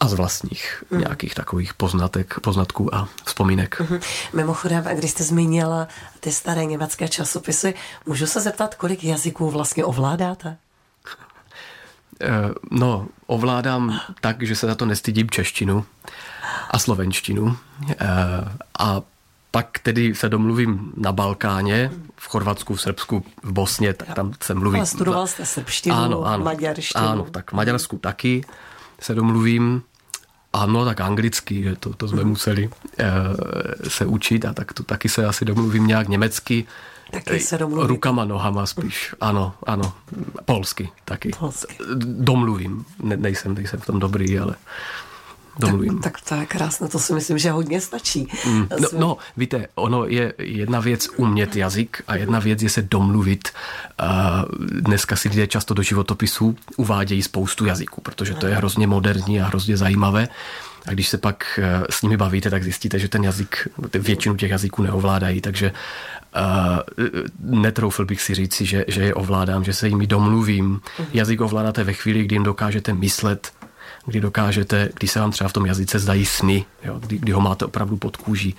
a 0.00 0.08
z 0.08 0.12
vlastních 0.12 0.84
mm. 0.90 1.00
nějakých 1.00 1.34
takových 1.34 1.74
poznatek, 1.74 2.40
poznatků 2.40 2.94
a 2.94 3.08
vzpomínek. 3.24 3.80
Mm-hmm. 3.80 4.00
Mimochodem, 4.32 4.84
když 4.84 5.10
jste 5.10 5.24
zmínila 5.24 5.88
ty 6.20 6.32
staré 6.32 6.64
německé 6.64 7.08
časopisy, 7.08 7.74
můžu 8.06 8.26
se 8.26 8.40
zeptat, 8.40 8.74
kolik 8.74 9.04
jazyků 9.04 9.50
vlastně 9.50 9.84
ovládáte? 9.84 10.56
Eh, 12.20 12.50
no, 12.70 13.06
ovládám 13.26 14.00
tak, 14.20 14.42
že 14.42 14.56
se 14.56 14.66
za 14.66 14.74
to 14.74 14.86
nestydím 14.86 15.30
češtinu 15.30 15.84
a 16.70 16.78
slovenštinu. 16.78 17.56
Eh, 17.90 17.96
a 18.78 19.02
pak 19.50 19.78
tedy 19.78 20.14
se 20.14 20.28
domluvím 20.28 20.92
na 20.96 21.12
Balkáně, 21.12 21.90
v 22.16 22.28
Chorvatsku, 22.28 22.74
v 22.74 22.80
Srbsku, 22.80 23.24
v 23.42 23.52
Bosně, 23.52 23.94
tak 23.94 24.14
tam 24.14 24.32
se 24.40 24.54
mluví. 24.54 24.80
A 24.80 24.86
studoval 24.86 25.26
jste 25.26 25.46
srbštinu, 25.46 25.96
ano, 25.96 26.24
ano, 26.24 26.44
maďarštinu. 26.44 27.04
Ano, 27.04 27.26
tak 27.30 27.50
v 27.50 27.54
Maďarsku 27.54 27.98
taky 27.98 28.44
se 29.00 29.14
domluvím. 29.14 29.82
Ano, 30.54 30.84
tak 30.84 31.00
anglicky, 31.00 31.62
že 31.62 31.76
to, 31.76 31.94
to 31.94 32.08
jsme 32.08 32.22
mm. 32.22 32.28
museli 32.28 32.70
e, 32.98 33.10
se 33.90 34.06
učit 34.06 34.44
a 34.44 34.52
tak 34.52 34.72
to 34.72 34.82
taky 34.82 35.08
se 35.08 35.26
asi 35.26 35.44
domluvím 35.44 35.86
nějak 35.86 36.08
německy. 36.08 36.66
Taky 37.10 37.40
se 37.40 37.58
domluvím. 37.58 37.86
Rukama, 37.86 38.24
nohama 38.24 38.66
spíš. 38.66 39.14
Ano, 39.20 39.54
ano. 39.66 39.92
Polsky 40.44 40.88
taky. 41.04 41.30
Polsky. 41.38 41.76
Domluvím. 42.04 42.84
Ne, 43.02 43.16
nejsem, 43.16 43.54
nejsem 43.54 43.80
v 43.80 43.86
tom 43.86 43.98
dobrý, 43.98 44.38
ale 44.38 44.54
domluvím. 45.58 45.98
Tak, 45.98 46.12
tak 46.12 46.28
to 46.28 46.34
je 46.34 46.46
krásné, 46.46 46.88
to 46.88 46.98
si 46.98 47.12
myslím, 47.12 47.38
že 47.38 47.50
hodně 47.50 47.80
stačí. 47.80 48.28
Mm, 48.46 48.68
no, 48.80 48.88
no, 48.98 49.16
víte, 49.36 49.66
ono 49.74 50.06
je 50.06 50.34
jedna 50.38 50.80
věc 50.80 51.08
umět 51.16 51.56
jazyk 51.56 52.02
a 52.08 52.16
jedna 52.16 52.38
věc 52.38 52.62
je 52.62 52.70
se 52.70 52.82
domluvit. 52.82 53.48
Dneska 54.80 55.16
si 55.16 55.28
lidé 55.28 55.46
často 55.46 55.74
do 55.74 55.82
životopisů 55.82 56.56
uvádějí 56.76 57.22
spoustu 57.22 57.66
jazyků, 57.66 58.00
protože 58.00 58.34
to 58.34 58.46
je 58.46 58.54
hrozně 58.54 58.86
moderní 58.86 59.40
a 59.40 59.46
hrozně 59.46 59.76
zajímavé. 59.76 60.28
A 60.86 60.90
když 60.90 61.08
se 61.08 61.18
pak 61.18 61.60
eh, 61.62 61.82
s 61.90 62.02
nimi 62.02 62.16
bavíte, 62.16 62.50
tak 62.50 62.62
zjistíte, 62.62 62.98
že 62.98 63.08
ten 63.08 63.24
jazyk, 63.24 63.68
většinu 63.94 64.36
těch 64.36 64.50
jazyků 64.50 64.82
neovládají, 64.82 65.40
takže 65.40 65.72
uh, 66.36 66.78
netroufl 67.40 68.04
bych 68.04 68.22
si 68.22 68.34
říci, 68.34 68.66
že, 68.66 68.84
že 68.88 69.02
je 69.02 69.14
ovládám, 69.14 69.64
že 69.64 69.72
se 69.72 69.88
jimi 69.88 70.06
domluvím. 70.06 70.80
Mhm. 70.98 71.08
Jazyk 71.12 71.40
ovládáte 71.40 71.84
ve 71.84 71.92
chvíli, 71.92 72.24
kdy 72.24 72.34
jim 72.34 72.42
dokážete 72.42 72.94
myslet, 72.94 73.52
kdy 74.06 74.20
dokážete, 74.20 74.88
když 74.98 75.10
se 75.10 75.20
vám 75.20 75.30
třeba 75.30 75.48
v 75.48 75.52
tom 75.52 75.66
jazyce 75.66 75.98
zdají 75.98 76.26
sny, 76.26 76.64
jo, 76.84 76.98
kdy, 76.98 77.18
kdy 77.18 77.32
ho 77.32 77.40
máte 77.40 77.64
opravdu 77.64 77.96
pod 77.96 78.16
kůží. 78.16 78.54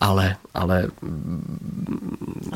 Ale, 0.00 0.36
ale... 0.54 0.86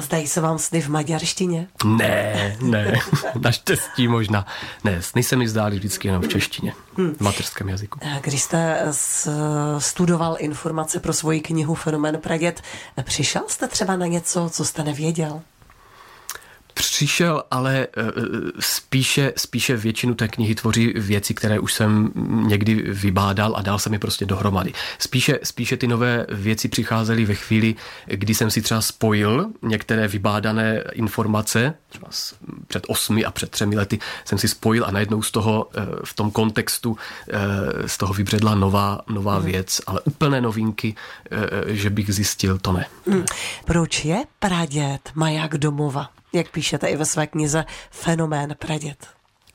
Zdají 0.00 0.26
se 0.26 0.40
vám 0.40 0.58
sny 0.58 0.80
v 0.80 0.88
maďarštině? 0.88 1.68
Ne, 1.84 2.56
ne, 2.62 2.92
naštěstí 3.40 4.08
možná. 4.08 4.46
Ne, 4.84 5.02
sny 5.02 5.22
se 5.22 5.36
mi 5.36 5.48
zdály 5.48 5.76
vždycky 5.76 6.08
jenom 6.08 6.22
v 6.22 6.28
češtině, 6.28 6.72
v 7.16 7.20
mateřském 7.20 7.68
jazyku. 7.68 8.00
Když 8.22 8.42
jste 8.42 8.86
studoval 9.78 10.36
informace 10.38 11.00
pro 11.00 11.12
svoji 11.12 11.40
knihu 11.40 11.74
Fenomén 11.74 12.18
Pradět, 12.18 12.62
přišel 13.02 13.42
jste 13.48 13.68
třeba 13.68 13.96
na 13.96 14.06
něco, 14.06 14.50
co 14.52 14.64
jste 14.64 14.84
nevěděl? 14.84 15.42
Přišel, 16.76 17.42
ale 17.50 17.86
eh, 17.96 18.02
spíše, 18.60 19.32
spíše 19.36 19.76
většinu 19.76 20.14
té 20.14 20.28
knihy 20.28 20.54
tvoří 20.54 20.92
věci, 20.96 21.34
které 21.34 21.58
už 21.58 21.72
jsem 21.72 22.10
někdy 22.46 22.74
vybádal 22.74 23.56
a 23.56 23.62
dal 23.62 23.78
se 23.78 23.90
mi 23.90 23.98
prostě 23.98 24.26
dohromady. 24.26 24.72
Spíše, 24.98 25.38
spíše 25.42 25.76
ty 25.76 25.86
nové 25.86 26.26
věci 26.28 26.68
přicházely 26.68 27.24
ve 27.24 27.34
chvíli, 27.34 27.74
kdy 28.06 28.34
jsem 28.34 28.50
si 28.50 28.62
třeba 28.62 28.80
spojil 28.80 29.46
některé 29.62 30.08
vybádané 30.08 30.84
informace, 30.92 31.74
třeba 31.88 32.08
před 32.66 32.84
osmi 32.88 33.24
a 33.24 33.30
před 33.30 33.50
třemi 33.50 33.76
lety 33.76 33.98
jsem 34.24 34.38
si 34.38 34.48
spojil 34.48 34.84
a 34.84 34.90
najednou 34.90 35.22
z 35.22 35.30
toho 35.30 35.68
eh, 35.74 35.86
v 36.04 36.14
tom 36.14 36.30
kontextu 36.30 36.96
z 37.86 37.98
toho 37.98 38.14
vybředla 38.14 38.54
nová, 38.54 39.00
nová 39.08 39.36
hmm. 39.36 39.46
věc, 39.46 39.80
ale 39.86 40.00
úplné 40.00 40.40
novinky, 40.40 40.94
že 41.66 41.90
bych 41.90 42.14
zjistil, 42.14 42.58
to 42.58 42.72
ne. 42.72 42.86
Hmm. 43.06 43.24
Proč 43.64 44.04
je 44.04 44.22
pradět 44.38 45.10
maják 45.14 45.58
domova? 45.58 46.08
Jak 46.36 46.50
píšete 46.50 46.88
i 46.88 46.96
ve 46.96 47.04
své 47.04 47.26
knize 47.26 47.64
Fenomén 47.90 48.54
pradět. 48.58 49.06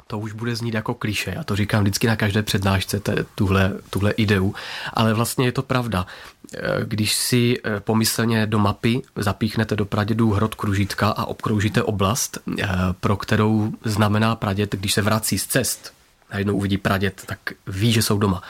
To 0.08 0.20
už 0.20 0.34
bude 0.34 0.56
znít 0.56 0.74
jako 0.74 0.94
kliše, 0.94 1.34
já 1.36 1.44
to 1.44 1.56
říkám 1.56 1.82
vždycky 1.82 2.08
na 2.08 2.16
každé 2.16 2.44
přednášce, 2.44 3.00
te, 3.00 3.26
tuhle, 3.36 3.74
tuhle 3.90 4.12
ideu, 4.12 4.54
ale 4.94 5.14
vlastně 5.14 5.46
je 5.46 5.52
to 5.52 5.62
pravda. 5.62 6.06
Eh, 6.54 6.60
když 6.84 7.14
si 7.14 7.58
eh, 7.64 7.80
pomyslně 7.80 8.48
do 8.48 8.60
mapy 8.60 9.02
zapíchnete 9.16 9.76
do 9.76 9.86
pradědů 9.86 10.32
hrot 10.32 10.56
Kružitka 10.56 11.10
a 11.10 11.26
obkroužíte 11.26 11.84
oblast, 11.84 12.38
eh, 12.60 12.68
pro 13.00 13.18
kterou 13.18 13.72
znamená 13.84 14.36
praděd, 14.36 14.76
když 14.76 14.94
se 14.94 15.02
vrací 15.02 15.38
z 15.38 15.46
cest, 15.46 15.94
najednou 16.32 16.56
uvidí 16.56 16.78
pradět, 16.78 17.22
tak 17.26 17.40
ví, 17.68 17.92
že 17.92 18.02
jsou 18.02 18.18
doma. 18.18 18.42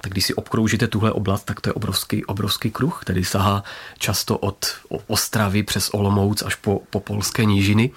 Tak 0.00 0.12
když 0.12 0.24
si 0.24 0.34
obkroužíte 0.34 0.86
tuhle 0.86 1.12
oblast, 1.12 1.44
tak 1.44 1.60
to 1.60 1.68
je 1.68 1.72
obrovský, 1.72 2.24
obrovský 2.24 2.70
kruh, 2.70 2.98
který 3.02 3.24
sahá 3.24 3.64
často 3.98 4.38
od 4.38 4.66
Ostravy 5.06 5.62
přes 5.62 5.88
Olomouc 5.88 6.42
až 6.42 6.54
po, 6.54 6.80
po 6.90 7.00
polské 7.00 7.44
nížiny. 7.44 7.90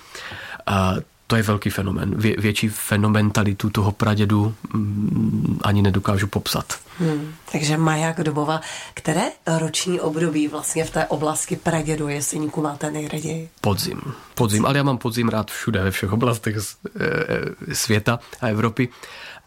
A 0.65 0.93
to 1.27 1.35
je 1.37 1.43
velký 1.43 1.69
fenomen. 1.69 2.13
Vě, 2.17 2.35
větší 2.37 2.69
fenomentalitu 2.69 3.69
toho 3.69 3.91
pradědu 3.91 4.55
mm, 4.73 5.59
ani 5.63 5.81
nedokážu 5.81 6.27
popsat. 6.27 6.65
Hmm, 6.99 7.33
takže 7.51 7.77
Maják 7.77 8.23
domova. 8.23 8.61
Které 8.93 9.21
roční 9.59 9.99
období 9.99 10.47
vlastně 10.47 10.85
v 10.85 10.89
té 10.89 11.05
oblasti 11.05 11.55
pradědu 11.55 12.07
Jeseníku 12.07 12.61
máte 12.61 12.91
nejraději? 12.91 13.49
Podzim. 13.61 14.01
Podzim, 14.35 14.65
ale 14.65 14.77
já 14.77 14.83
mám 14.83 14.97
podzim 14.97 15.29
rád 15.29 15.51
všude, 15.51 15.83
ve 15.83 15.91
všech 15.91 16.13
oblastech 16.13 16.55
e, 16.57 17.75
světa 17.75 18.19
a 18.41 18.47
Evropy 18.47 18.89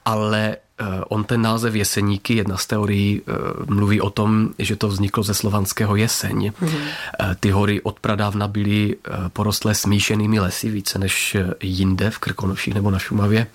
ale 0.07 0.57
eh, 0.57 0.87
on 1.09 1.25
ten 1.25 1.43
název 1.43 1.75
Jeseníky, 1.75 2.35
jedna 2.35 2.57
z 2.57 2.67
teorií 2.67 3.21
eh, 3.21 3.33
mluví 3.67 4.01
o 4.01 4.11
tom, 4.11 4.55
že 4.59 4.77
to 4.79 4.89
vzniklo 4.89 5.23
ze 5.23 5.35
slovanského 5.35 5.97
jeseň. 5.97 6.55
Mm-hmm. 6.55 7.35
Ty 7.41 7.51
hory 7.51 7.83
od 7.83 8.01
pradávna 8.01 8.49
byly 8.49 8.97
porostlé 9.33 9.75
smíšenými 9.75 10.41
lesy 10.41 10.71
více 10.71 10.99
než 10.99 11.37
jinde 11.63 12.11
v 12.11 12.19
Krkonoších 12.19 12.75
nebo 12.75 12.91
na 12.91 12.99
Šumavě 12.99 13.47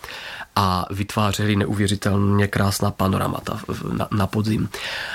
a 0.55 0.85
vytvářely 0.89 1.55
neuvěřitelně 1.55 2.47
krásná 2.47 2.91
panoramata 2.91 3.59
na, 3.91 4.07
na 4.11 4.27
podzim. 4.27 4.69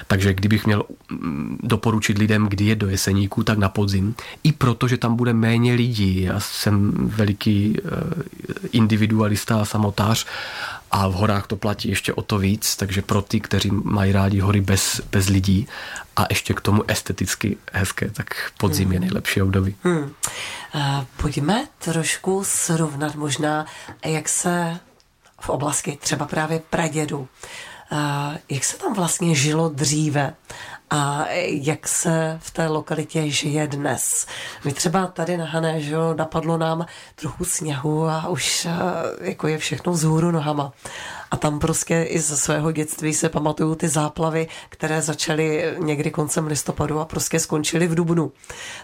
Takže 0.06 0.34
kdybych 0.34 0.66
měl 0.66 0.84
mm, 1.10 1.58
doporučit 1.62 2.18
lidem, 2.18 2.46
kdy 2.46 2.64
je 2.64 2.74
do 2.74 2.88
Jeseníku, 2.88 3.44
tak 3.44 3.58
na 3.58 3.68
podzim. 3.68 4.14
I 4.42 4.52
proto, 4.52 4.88
že 4.88 4.96
tam 4.96 5.16
bude 5.16 5.32
méně 5.32 5.74
lidí. 5.74 6.22
Já 6.22 6.40
jsem 6.40 6.92
veliký 6.96 7.78
individualista 8.72 9.60
a 9.60 9.64
samotář 9.64 10.26
a 10.90 11.08
v 11.08 11.12
horách 11.12 11.46
to 11.46 11.56
platí 11.56 11.88
ještě 11.88 12.12
o 12.12 12.22
to 12.22 12.38
víc, 12.38 12.76
takže 12.76 13.02
pro 13.02 13.22
ty, 13.22 13.40
kteří 13.40 13.70
mají 13.70 14.12
rádi 14.12 14.40
hory 14.40 14.60
bez, 14.60 15.00
bez 15.12 15.28
lidí 15.28 15.68
a 16.16 16.26
ještě 16.30 16.54
k 16.54 16.60
tomu 16.60 16.82
esteticky 16.88 17.56
hezké, 17.72 18.10
tak 18.10 18.52
podzim 18.58 18.84
hmm. 18.84 18.92
je 18.92 19.00
nejlepší 19.00 19.42
období. 19.42 19.74
Hmm. 19.82 19.98
Uh, 19.98 21.04
pojďme 21.16 21.66
trošku 21.78 22.44
srovnat 22.44 23.14
možná, 23.14 23.66
jak 24.04 24.28
se 24.28 24.78
v 25.46 25.48
oblasti 25.48 25.98
třeba 26.00 26.26
právě 26.26 26.62
pradědu, 26.70 27.28
jak 28.48 28.64
se 28.64 28.78
tam 28.78 28.94
vlastně 28.94 29.34
žilo 29.34 29.68
dříve 29.68 30.34
a 30.90 31.24
jak 31.42 31.88
se 31.88 32.38
v 32.42 32.50
té 32.50 32.66
lokalitě 32.66 33.30
žije 33.30 33.66
dnes. 33.66 34.26
My 34.64 34.72
třeba 34.72 35.06
tady 35.06 35.36
na 35.36 35.44
Hané, 35.44 35.80
že 35.80 35.94
jo, 35.94 36.14
napadlo 36.14 36.58
nám 36.58 36.86
trochu 37.14 37.44
sněhu 37.44 38.08
a 38.08 38.28
už 38.28 38.68
jako 39.20 39.48
je 39.48 39.58
všechno 39.58 39.92
vzhůru 39.92 40.30
nohama. 40.30 40.72
A 41.30 41.36
tam 41.36 41.58
prostě 41.58 42.02
i 42.02 42.20
ze 42.20 42.36
svého 42.36 42.72
dětství 42.72 43.14
se 43.14 43.28
pamatuju 43.28 43.74
ty 43.74 43.88
záplavy, 43.88 44.48
které 44.68 45.02
začaly 45.02 45.74
někdy 45.78 46.10
koncem 46.10 46.46
listopadu 46.46 47.00
a 47.00 47.04
prostě 47.04 47.40
skončily 47.40 47.86
v 47.86 47.94
dubnu. 47.94 48.32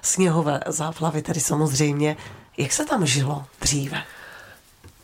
Sněhové 0.02 0.60
záplavy 0.66 1.22
tedy 1.22 1.40
samozřejmě. 1.40 2.16
Jak 2.56 2.72
se 2.72 2.84
tam 2.84 3.06
žilo 3.06 3.44
dříve? 3.60 4.02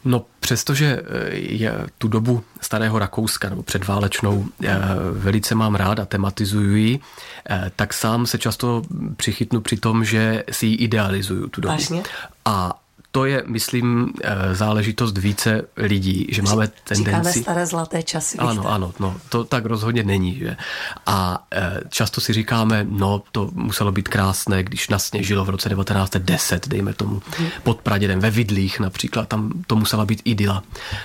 No, 0.05 0.25
přestože 0.41 1.03
eh, 1.03 1.35
je 1.35 1.75
tu 1.99 2.09
dobu 2.09 2.45
starého 2.61 2.99
Rakouska 2.99 3.51
nebo 3.51 3.63
předválečnou 3.63 4.47
eh, 4.65 4.79
velice 5.13 5.55
mám 5.55 5.75
rád 5.75 5.99
a 5.99 6.05
tematizuji, 6.05 7.01
eh, 7.51 7.71
tak 7.77 7.95
sám 7.95 8.27
se 8.27 8.39
často 8.39 8.83
přichytnu 9.17 9.61
při 9.61 9.77
tom, 9.77 10.05
že 10.05 10.45
si 10.51 10.67
ji 10.67 10.75
idealizuju 10.75 11.49
tu 11.49 11.61
dobu. 11.61 11.73
Vážně? 11.73 12.03
A 12.45 12.81
to 13.11 13.25
je, 13.25 13.43
myslím, 13.47 14.13
eh, 14.25 14.55
záležitost 14.55 15.19
více 15.19 15.63
lidí, 15.77 16.27
že 16.31 16.43
máme 16.43 16.69
tendenci... 16.69 17.11
Říkáme 17.11 17.33
staré 17.33 17.67
zlaté 17.67 18.03
časy. 18.03 18.39
Ano, 18.39 18.63
víte? 18.63 18.69
ano, 18.69 18.93
no, 19.01 19.17
to 19.29 19.45
tak 19.45 19.65
rozhodně 19.65 20.03
není. 20.03 20.39
Že? 20.39 20.57
A 21.07 21.47
e, 21.55 21.81
často 21.89 22.21
si 22.21 22.33
říkáme, 22.33 22.87
no, 22.89 23.23
to 23.33 23.51
muselo 23.53 23.93
být 23.93 24.09
krásné, 24.09 24.63
když 24.63 24.89
nasněžilo 24.89 25.45
v 25.45 25.49
roce 25.49 25.69
1910, 25.69 26.69
dejme 26.69 26.95
tomu, 26.95 27.23
hmm. 27.39 27.49
pod 27.63 27.81
Pradědem, 27.81 28.21
ve 28.21 28.31
Vidlích 28.31 28.81
například, 28.81 29.29
tam 29.29 29.53
to 29.67 29.77
musela 29.77 30.05
být 30.05 30.23
idyla. 30.25 30.63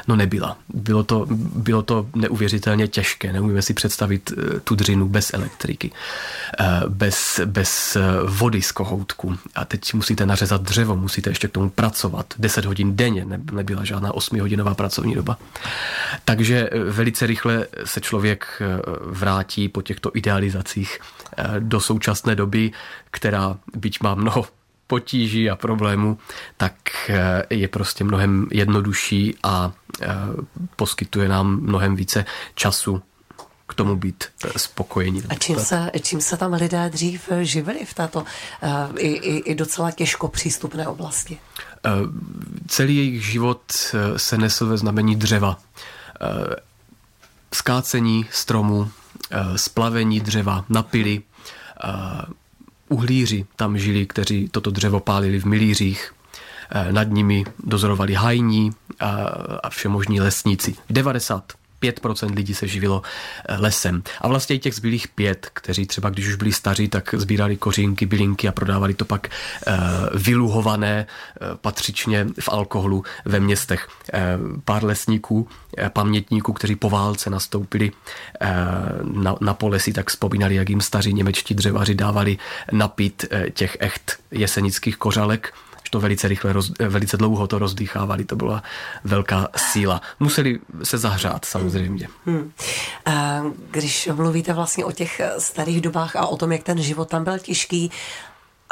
No 0.08 0.16
nebyla. 0.16 0.58
Bylo 0.74 1.04
to, 1.04 1.26
bylo 1.56 1.82
to 1.82 2.08
neuvěřitelně 2.16 2.88
těžké, 2.88 3.34
neumíme 3.34 3.62
si 3.62 3.74
představit 3.74 4.32
e, 4.32 4.60
tu 4.60 4.76
dřinu 4.76 5.08
bez 5.08 5.34
elektriky, 5.34 5.92
bez, 6.88 7.40
bez 7.46 7.98
vody 8.26 8.62
z 8.62 8.72
kohoutku. 8.72 9.38
A 9.56 9.66
teď 9.66 9.94
musíte 9.94 10.26
nařezat 10.26 10.62
dřevo, 10.62 10.96
musíte 10.96 11.30
ještě 11.30 11.48
k 11.48 11.52
tomu 11.52 11.70
pracovat 11.70 12.03
pracovat 12.04 12.34
10 12.38 12.66
hodin 12.66 12.96
denně, 12.96 13.26
nebyla 13.52 13.84
žádná 13.86 14.12
8-hodinová 14.12 14.76
pracovní 14.76 15.16
doba. 15.16 15.38
Takže 16.26 16.70
eh, 16.72 16.80
velice 16.80 17.28
rychle 17.28 17.68
se 17.84 18.02
člověk 18.02 18.62
eh, 18.62 18.82
vrátí 19.02 19.70
po 19.70 19.82
těchto 19.82 20.12
idealizacích 20.14 21.00
eh, 21.38 21.44
do 21.60 21.80
současné 21.80 22.36
doby, 22.36 22.72
která 23.12 23.58
byť 23.76 24.02
má 24.02 24.16
mnoho 24.16 24.46
potíží 24.88 25.50
a 25.50 25.56
problémů, 25.56 26.18
tak 26.58 26.74
je 27.50 27.68
prostě 27.68 28.04
mnohem 28.04 28.48
jednodušší 28.52 29.36
a 29.44 29.72
poskytuje 30.76 31.30
nám 31.30 31.60
mnohem 31.62 31.96
více 31.96 32.26
času 32.56 33.02
k 33.68 33.74
tomu 33.74 33.96
být 33.96 34.24
spokojení. 34.58 35.24
A 35.30 35.36
čím 35.36 35.60
se, 35.60 35.92
čím 36.02 36.22
se 36.22 36.38
tam 36.38 36.54
lidé 36.54 36.90
dřív 36.90 37.30
živili 37.42 37.86
v 37.86 37.94
této 37.94 38.26
i, 38.98 39.08
i, 39.08 39.38
i 39.38 39.56
docela 39.56 39.92
těžko 39.92 40.28
přístupné 40.28 40.88
oblasti? 40.88 41.40
Uh, 41.86 42.10
celý 42.68 42.98
jejich 42.98 43.26
život 43.26 43.62
uh, 43.94 44.18
se 44.18 44.38
nesl 44.38 44.68
ve 44.68 44.78
znamení 44.78 45.16
dřeva. 45.16 45.50
Uh, 45.50 46.54
skácení 47.54 48.26
stromů, 48.32 48.78
uh, 48.80 48.90
splavení 49.56 50.20
dřeva 50.20 50.66
na 50.70 50.84
pily, 50.84 51.22
uh, 51.84 52.22
uhlíři 52.90 53.46
tam 53.56 53.78
žili, 53.78 54.06
kteří 54.06 54.50
toto 54.52 54.72
dřevo 54.72 55.00
pálili 55.00 55.40
v 55.40 55.46
milířích, 55.46 56.14
nad 56.92 57.04
nimi 57.04 57.46
dozorovali 57.64 58.14
hajní 58.14 58.72
a 59.64 59.70
všemožní 59.70 60.22
lesníci. 60.22 60.76
90 60.90 61.54
5% 61.84 62.36
lidí 62.36 62.54
se 62.56 62.68
živilo 62.68 63.02
eh, 63.46 63.58
lesem. 63.58 64.04
A 64.22 64.28
vlastně 64.28 64.56
i 64.56 64.60
těch 64.60 64.76
zbylých 64.76 65.08
pět, 65.08 65.50
kteří 65.54 65.86
třeba 65.86 66.10
když 66.10 66.28
už 66.28 66.36
byli 66.36 66.52
staří, 66.52 66.88
tak 66.88 67.16
sbírali 67.18 67.58
kořínky, 67.58 68.06
bylinky 68.06 68.48
a 68.48 68.52
prodávali 68.52 68.94
to 68.94 69.06
pak 69.06 69.28
eh, 69.28 69.74
vyluhované 70.14 71.06
eh, 71.06 71.48
patřičně 71.56 72.28
v 72.40 72.50
alkoholu 72.50 73.04
ve 73.26 73.40
městech. 73.40 73.88
Pár 74.66 74.84
lesníků, 74.84 75.48
pamětníků, 75.94 76.54
kteří 76.54 76.76
po 76.76 76.90
válce 76.90 77.30
nastoupili 77.30 77.92
na, 79.04 79.36
na 79.42 79.54
polesy, 79.54 79.94
tak 79.94 80.10
vzpomínali, 80.10 80.56
jak 80.56 80.70
jim 80.70 80.82
staří 80.82 81.14
němečtí 81.14 81.56
dřevaři 81.56 81.96
dávali 81.96 82.38
napít 82.72 83.26
těch 83.54 83.78
echt 83.80 84.18
jesenických 84.32 84.98
kořalek 84.98 85.54
to 85.94 86.00
velice 86.00 86.28
rychle, 86.28 86.54
roz, 86.54 86.72
velice 86.80 87.18
dlouho 87.18 87.48
to 87.48 87.60
rozdýchávali, 87.60 88.26
to 88.26 88.36
byla 88.36 88.64
velká 89.04 89.48
síla. 89.56 90.02
Museli 90.20 90.60
se 90.84 90.98
zahřát 90.98 91.46
samozřejmě. 91.46 92.08
Hmm. 92.26 92.52
Když 93.72 94.10
mluvíte 94.14 94.54
vlastně 94.54 94.86
o 94.86 94.92
těch 94.92 95.22
starých 95.38 95.82
dobách 95.82 96.16
a 96.16 96.26
o 96.26 96.38
tom, 96.38 96.52
jak 96.52 96.64
ten 96.64 96.82
život 96.82 97.10
tam 97.10 97.24
byl 97.24 97.40
těžký, 97.40 97.92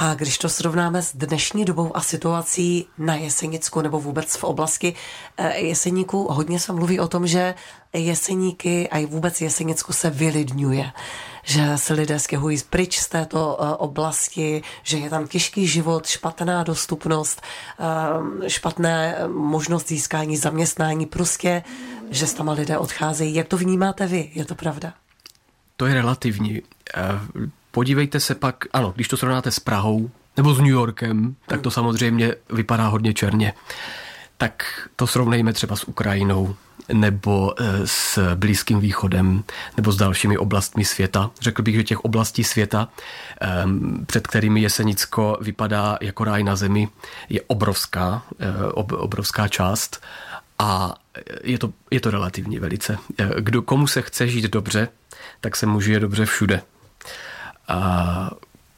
a 0.04 0.14
když 0.14 0.38
to 0.38 0.50
srovnáme 0.50 1.02
s 1.02 1.16
dnešní 1.16 1.66
dobou 1.66 1.98
a 1.98 2.02
situací 2.02 2.86
na 2.98 3.16
Jesenicku 3.16 3.82
nebo 3.82 4.00
vůbec 4.00 4.36
v 4.36 4.44
oblasti 4.44 4.94
eh, 5.38 5.58
Jeseníku, 5.58 6.28
hodně 6.32 6.60
se 6.60 6.74
mluví 6.74 7.00
o 7.00 7.08
tom, 7.08 7.28
že 7.28 7.56
Jeseníky 7.94 8.90
a 8.90 8.98
i 8.98 9.06
vůbec 9.06 9.42
Jesenicku 9.42 9.94
se 9.94 10.10
vylidňuje, 10.10 10.92
že 11.44 11.78
se 11.78 11.94
lidé 11.94 12.20
stěhují 12.20 12.58
pryč 12.70 13.00
z 13.00 13.08
této 13.08 13.58
eh, 13.60 13.76
oblasti, 13.76 14.64
že 14.84 14.98
je 14.98 15.10
tam 15.10 15.28
těžký 15.28 15.68
život, 15.68 16.08
špatná 16.08 16.64
dostupnost, 16.64 17.42
eh, 17.80 18.50
špatné 18.50 19.18
možnost 19.28 19.88
získání 19.88 20.38
zaměstnání, 20.38 21.06
prostě, 21.06 21.64
že 22.10 22.28
s 22.28 22.34
tam 22.34 22.50
lidé 22.50 22.78
odcházejí. 22.78 23.36
Jak 23.36 23.48
to 23.48 23.58
vnímáte 23.58 24.08
vy? 24.08 24.32
Je 24.34 24.46
to 24.46 24.56
pravda? 24.56 24.94
To 25.78 25.86
je 25.86 25.94
relativní 25.94 26.62
Podívejte 27.72 28.20
se 28.20 28.36
pak, 28.36 28.66
ano, 28.74 28.92
když 28.96 29.08
to 29.08 29.18
srovnáte 29.18 29.52
s 29.52 29.60
Prahou 29.60 30.10
nebo 30.38 30.54
s 30.54 30.58
New 30.58 30.68
Yorkem, 30.68 31.36
tak 31.48 31.62
to 31.62 31.72
samozřejmě 31.72 32.36
vypadá 32.50 32.88
hodně 32.88 33.14
černě. 33.14 33.54
Tak 34.38 34.88
to 34.96 35.08
srovnejme 35.08 35.54
třeba 35.54 35.76
s 35.76 35.84
Ukrajinou 35.84 36.56
nebo 36.94 37.62
e, 37.62 37.88
s 37.88 38.36
Blízkým 38.36 38.80
východem 38.80 39.44
nebo 39.78 39.92
s 39.92 39.98
dalšími 39.98 40.38
oblastmi 40.38 40.86
světa. 40.86 41.32
Řekl 41.42 41.62
bych, 41.62 41.76
že 41.76 41.84
těch 41.84 42.00
oblastí 42.00 42.44
světa, 42.44 42.88
před 44.06 44.28
kterými 44.28 44.62
Jesenicko 44.62 45.38
vypadá 45.42 45.98
jako 46.02 46.24
ráj 46.24 46.44
na 46.44 46.56
zemi, 46.56 46.90
je 47.30 47.42
obrovská, 47.48 48.24
e, 48.40 48.72
obrovská 48.74 49.48
část 49.48 50.04
a 50.60 50.96
je 51.44 51.60
to, 51.60 51.74
je 51.92 52.00
to 52.00 52.12
relativně 52.12 52.60
velice. 52.60 52.98
E, 53.18 53.42
kdo, 53.42 53.62
komu 53.62 53.88
se 53.88 54.02
chce 54.02 54.28
žít 54.28 54.46
dobře, 54.46 54.88
tak 55.42 55.56
se 55.56 55.66
může 55.66 56.00
dobře 56.00 56.26
všude. 56.26 56.62
A 57.72 58.32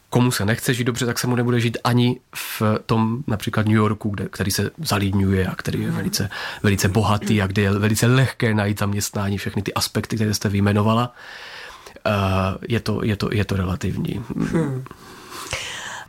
komu 0.09 0.31
se 0.31 0.45
nechce 0.45 0.73
žít 0.73 0.83
dobře, 0.83 1.05
tak 1.05 1.19
se 1.19 1.27
mu 1.27 1.35
nebude 1.35 1.59
žít 1.59 1.77
ani 1.83 2.19
v 2.35 2.61
tom 2.85 3.23
například 3.27 3.65
New 3.65 3.75
Yorku, 3.75 4.09
kde, 4.09 4.29
který 4.29 4.51
se 4.51 4.71
zalídňuje 4.77 5.47
a 5.47 5.55
který 5.55 5.81
je 5.81 5.91
velice, 5.91 6.29
velice 6.63 6.87
bohatý 6.87 7.41
a 7.41 7.47
kde 7.47 7.61
je 7.61 7.71
velice 7.71 8.07
lehké 8.07 8.53
najít 8.53 8.79
zaměstnání, 8.79 9.37
všechny 9.37 9.61
ty 9.61 9.73
aspekty, 9.73 10.15
které 10.15 10.33
jste 10.33 10.49
vyjmenovala. 10.49 11.15
Uh, 12.05 12.13
je, 12.67 12.79
to, 12.79 13.03
je, 13.03 13.15
to, 13.15 13.29
je 13.31 13.45
to 13.45 13.55
relativní. 13.55 14.23
Hmm. 14.35 14.83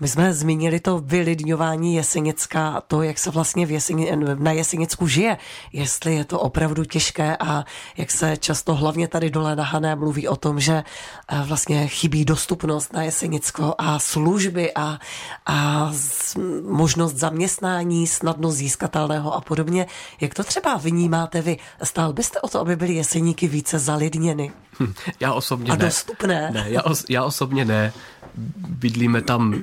My 0.01 0.09
jsme 0.09 0.35
zmínili 0.35 0.81
to 0.81 0.99
vylidňování 0.99 1.95
Jesenicka 1.95 2.69
a 2.69 2.81
to, 2.81 3.03
jak 3.03 3.19
se 3.19 3.31
vlastně 3.31 3.67
v 3.67 3.71
Jeseni, 3.71 4.13
na 4.35 4.53
Jesenicku 4.53 5.07
žije. 5.07 5.39
Jestli 5.73 6.15
je 6.15 6.25
to 6.25 6.41
opravdu 6.41 6.85
těžké 6.85 7.37
a 7.37 7.65
jak 7.97 8.11
se 8.11 8.37
často 8.37 8.75
hlavně 8.75 9.09
tady 9.09 9.31
dole 9.31 9.57
na 9.57 9.65
Hané 9.65 9.97
mluví 9.97 10.29
o 10.29 10.37
tom, 10.37 10.61
že 10.61 10.85
eh, 11.29 11.43
vlastně 11.45 11.87
chybí 11.87 12.25
dostupnost 12.25 12.93
na 12.93 13.03
Jesenicko 13.03 13.75
a 13.79 13.99
služby 13.99 14.73
a, 14.75 14.99
a 15.47 15.91
možnost 16.69 17.15
zaměstnání 17.17 18.07
snadno 18.07 18.51
získatelného 18.51 19.35
a 19.35 19.41
podobně. 19.41 19.87
Jak 20.21 20.35
to 20.35 20.45
třeba 20.45 20.77
vnímáte 20.77 21.43
vy? 21.43 21.57
Stál 21.83 22.13
byste 22.13 22.41
o 22.41 22.49
to, 22.49 22.61
aby 22.61 22.77
byly 22.77 22.95
Jeseníky 22.95 23.49
více 23.49 23.79
zalidněny? 23.79 24.53
Hm, 24.81 24.95
já 25.21 25.33
osobně 25.33 25.73
a 25.73 25.77
ne. 25.77 25.85
dostupné? 25.85 26.51
Ne, 26.53 26.65
já, 26.69 26.83
os, 26.83 27.05
já 27.09 27.25
osobně 27.25 27.65
ne 27.65 27.93
bydlíme 28.69 29.23
tam 29.23 29.55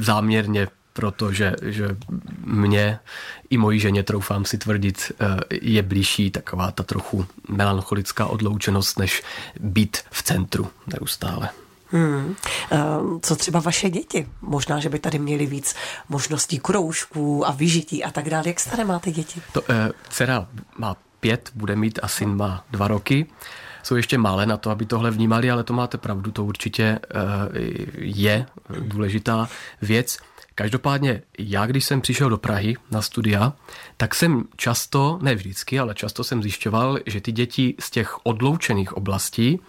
záměrně 0.00 0.68
protože 0.98 1.54
že 1.62 1.96
mě 2.44 2.98
i 3.50 3.58
mojí 3.58 3.80
ženě, 3.80 4.02
troufám 4.02 4.44
si 4.44 4.58
tvrdit, 4.58 5.12
eh, 5.20 5.26
je 5.50 5.82
blížší 5.82 6.30
taková 6.30 6.70
ta 6.70 6.82
trochu 6.82 7.26
melancholická 7.48 8.26
odloučenost, 8.26 8.98
než 8.98 9.22
být 9.60 9.96
v 10.10 10.22
centru 10.22 10.70
neustále. 10.86 11.48
Hmm. 11.90 12.34
Eh, 12.72 12.78
co 13.22 13.36
třeba 13.36 13.60
vaše 13.60 13.90
děti? 13.90 14.28
Možná, 14.42 14.80
že 14.80 14.88
by 14.88 14.98
tady 14.98 15.18
měli 15.18 15.46
víc 15.46 15.74
možností 16.08 16.58
kroužků 16.58 17.46
a 17.48 17.52
vyžití 17.52 18.04
a 18.04 18.10
tak 18.10 18.30
dále. 18.30 18.44
Jak 18.46 18.60
staré 18.60 18.84
máte 18.84 19.10
děti? 19.10 19.42
To, 19.52 19.62
eh, 19.68 19.90
dcera 20.08 20.46
má 20.78 20.96
pět, 21.20 21.50
bude 21.54 21.76
mít 21.76 21.98
a 22.02 22.08
syn 22.08 22.36
má 22.36 22.64
dva 22.70 22.88
roky 22.88 23.26
jsou 23.88 23.96
ještě 23.96 24.18
malé 24.18 24.46
na 24.46 24.56
to, 24.56 24.70
aby 24.70 24.86
tohle 24.86 25.10
vnímali, 25.10 25.50
ale 25.50 25.64
to 25.64 25.72
máte 25.72 25.98
pravdu, 25.98 26.30
to 26.30 26.44
určitě 26.44 26.84
eh, 26.84 27.00
je 27.98 28.46
důležitá 28.80 29.48
věc. 29.82 30.18
Každopádně 30.54 31.22
já, 31.38 31.66
když 31.66 31.84
jsem 31.84 32.00
přišel 32.00 32.30
do 32.30 32.38
Prahy 32.38 32.76
na 32.90 33.02
studia, 33.02 33.52
tak 33.96 34.14
jsem 34.14 34.44
často, 34.56 35.18
ne 35.22 35.34
vždycky, 35.34 35.78
ale 35.78 35.94
často 35.94 36.24
jsem 36.24 36.42
zjišťoval, 36.42 36.98
že 37.06 37.20
ty 37.20 37.32
děti 37.32 37.74
z 37.80 37.90
těch 37.90 38.26
odloučených 38.26 38.92
oblastí 38.92 39.60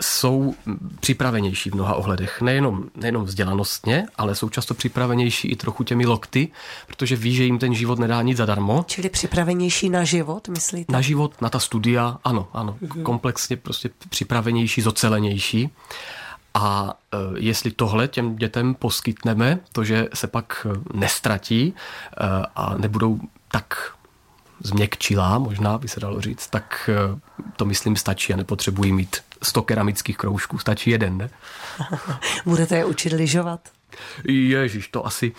jsou 0.00 0.54
připravenější 1.00 1.70
v 1.70 1.74
mnoha 1.74 1.94
ohledech. 1.94 2.40
Nejenom, 2.40 2.84
nejenom 2.96 3.24
vzdělanostně, 3.24 4.06
ale 4.16 4.34
jsou 4.34 4.48
často 4.48 4.74
připravenější 4.74 5.48
i 5.48 5.56
trochu 5.56 5.84
těmi 5.84 6.06
lokty, 6.06 6.48
protože 6.86 7.16
ví, 7.16 7.34
že 7.34 7.44
jim 7.44 7.58
ten 7.58 7.74
život 7.74 7.98
nedá 7.98 8.22
nic 8.22 8.38
zadarmo. 8.38 8.84
Čili 8.88 9.08
připravenější 9.08 9.88
na 9.90 10.04
život, 10.04 10.48
myslíte? 10.48 10.92
Na 10.92 11.00
život, 11.00 11.42
na 11.42 11.50
ta 11.50 11.58
studia, 11.58 12.18
ano, 12.24 12.48
ano. 12.52 12.76
Mm-hmm. 12.82 13.02
Komplexně 13.02 13.56
prostě 13.56 13.90
připravenější, 14.08 14.82
zocelenější. 14.82 15.70
A 16.54 16.94
e, 17.12 17.16
jestli 17.38 17.70
tohle 17.70 18.08
těm 18.08 18.36
dětem 18.36 18.74
poskytneme, 18.74 19.58
to, 19.72 19.84
že 19.84 20.08
se 20.14 20.26
pak 20.26 20.66
nestratí 20.94 21.62
e, 21.62 21.74
a 22.56 22.74
nebudou 22.78 23.20
tak 23.50 23.92
změkčilá, 24.64 25.38
možná 25.38 25.78
by 25.78 25.88
se 25.88 26.00
dalo 26.00 26.20
říct, 26.20 26.46
tak 26.46 26.90
e, 26.92 27.18
to 27.56 27.64
myslím 27.64 27.96
stačí 27.96 28.34
a 28.34 28.36
nepotřebují 28.36 28.92
mít 28.92 29.16
100 29.42 29.62
keramických 29.62 30.16
kroužků, 30.16 30.58
stačí 30.58 30.90
jeden, 30.90 31.18
ne? 31.18 31.30
Budete 32.44 32.76
je 32.76 32.84
učit 32.84 33.12
lyžovat? 33.12 33.60
Ježíš, 34.24 34.88
to 34.88 35.06
asi, 35.06 35.32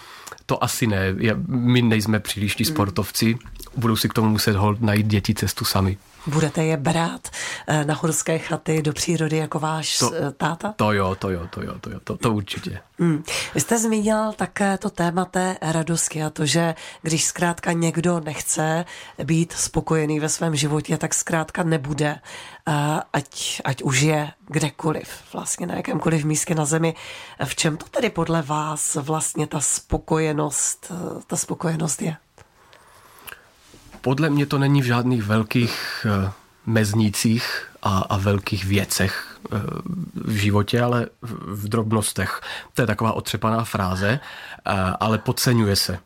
to 0.46 0.64
asi 0.64 0.88
ne. 0.88 1.16
My 1.48 1.82
nejsme 1.82 2.20
příliš 2.20 2.56
ti 2.56 2.66
sportovci, 2.66 3.38
budou 3.76 3.96
si 3.96 4.10
k 4.10 4.14
tomu 4.14 4.30
muset 4.30 4.56
hold 4.56 4.82
najít 4.82 5.08
děti 5.08 5.34
cestu 5.34 5.66
sami. 5.66 5.98
Budete 6.30 6.64
je 6.64 6.78
brát 6.78 7.28
eh, 7.68 7.86
na 7.86 7.94
horské 7.94 8.40
chaty 8.40 8.82
do 8.82 8.94
přírody 8.94 9.38
jako 9.38 9.60
váš 9.60 9.98
to, 9.98 10.12
eh, 10.14 10.32
táta? 10.32 10.74
To 10.78 10.92
jo, 10.92 11.16
to 11.16 11.30
jo, 11.30 11.48
to 11.50 11.64
jo, 11.64 11.76
to 11.82 11.90
jo, 11.90 12.00
to, 12.04 12.18
to 12.18 12.34
určitě. 12.34 12.80
Hmm. 13.00 13.24
Vy 13.56 13.62
jste 13.62 13.80
zmínil 13.80 14.34
také 14.36 14.78
to 14.78 14.90
téma 14.90 15.26
té 15.26 15.58
radosti 15.62 16.24
a 16.24 16.30
to, 16.30 16.46
že 16.46 16.76
když 17.02 17.26
zkrátka 17.26 17.72
někdo 17.72 18.20
nechce 18.20 18.86
být 19.24 19.54
spokojený 19.54 20.20
ve 20.20 20.30
svém 20.30 20.56
životě, 20.56 20.98
tak 20.98 21.14
zkrátka 21.14 21.64
nebude, 21.64 22.20
eh, 22.68 22.74
ať, 23.14 23.62
ať 23.66 23.84
už 23.84 24.02
je 24.02 24.32
kdekoliv, 24.48 25.10
vlastně 25.34 25.68
na 25.68 25.76
jakémkoliv 25.76 26.26
místě 26.26 26.56
na 26.56 26.66
zemi. 26.66 26.96
V 27.46 27.56
čem 27.56 27.78
to 27.78 27.86
tedy 27.86 28.10
podle 28.10 28.42
vás 28.42 28.96
vlastně 28.96 29.48
ta 29.48 29.60
spokojenost, 29.60 30.92
ta 31.28 31.36
spokojenost 31.36 32.02
je? 32.02 32.16
Podle 34.02 34.30
mě 34.30 34.46
to 34.46 34.58
není 34.58 34.82
v 34.82 34.86
žádných 34.86 35.24
velkých 35.24 36.06
eh, 36.10 36.32
meznících 36.66 37.68
a, 37.84 37.98
a 37.98 38.18
velkých 38.18 38.66
věcech 38.66 39.40
eh, 39.52 39.58
v 40.16 40.36
životě, 40.36 40.82
ale 40.82 41.08
v 41.42 41.68
drobnostech. 41.68 42.42
To 42.74 42.82
je 42.82 42.86
taková 42.88 43.12
otřepaná 43.12 43.64
fráze, 43.64 44.20
eh, 44.20 44.72
ale 45.00 45.18
podceňuje 45.18 45.76
se. 45.76 46.00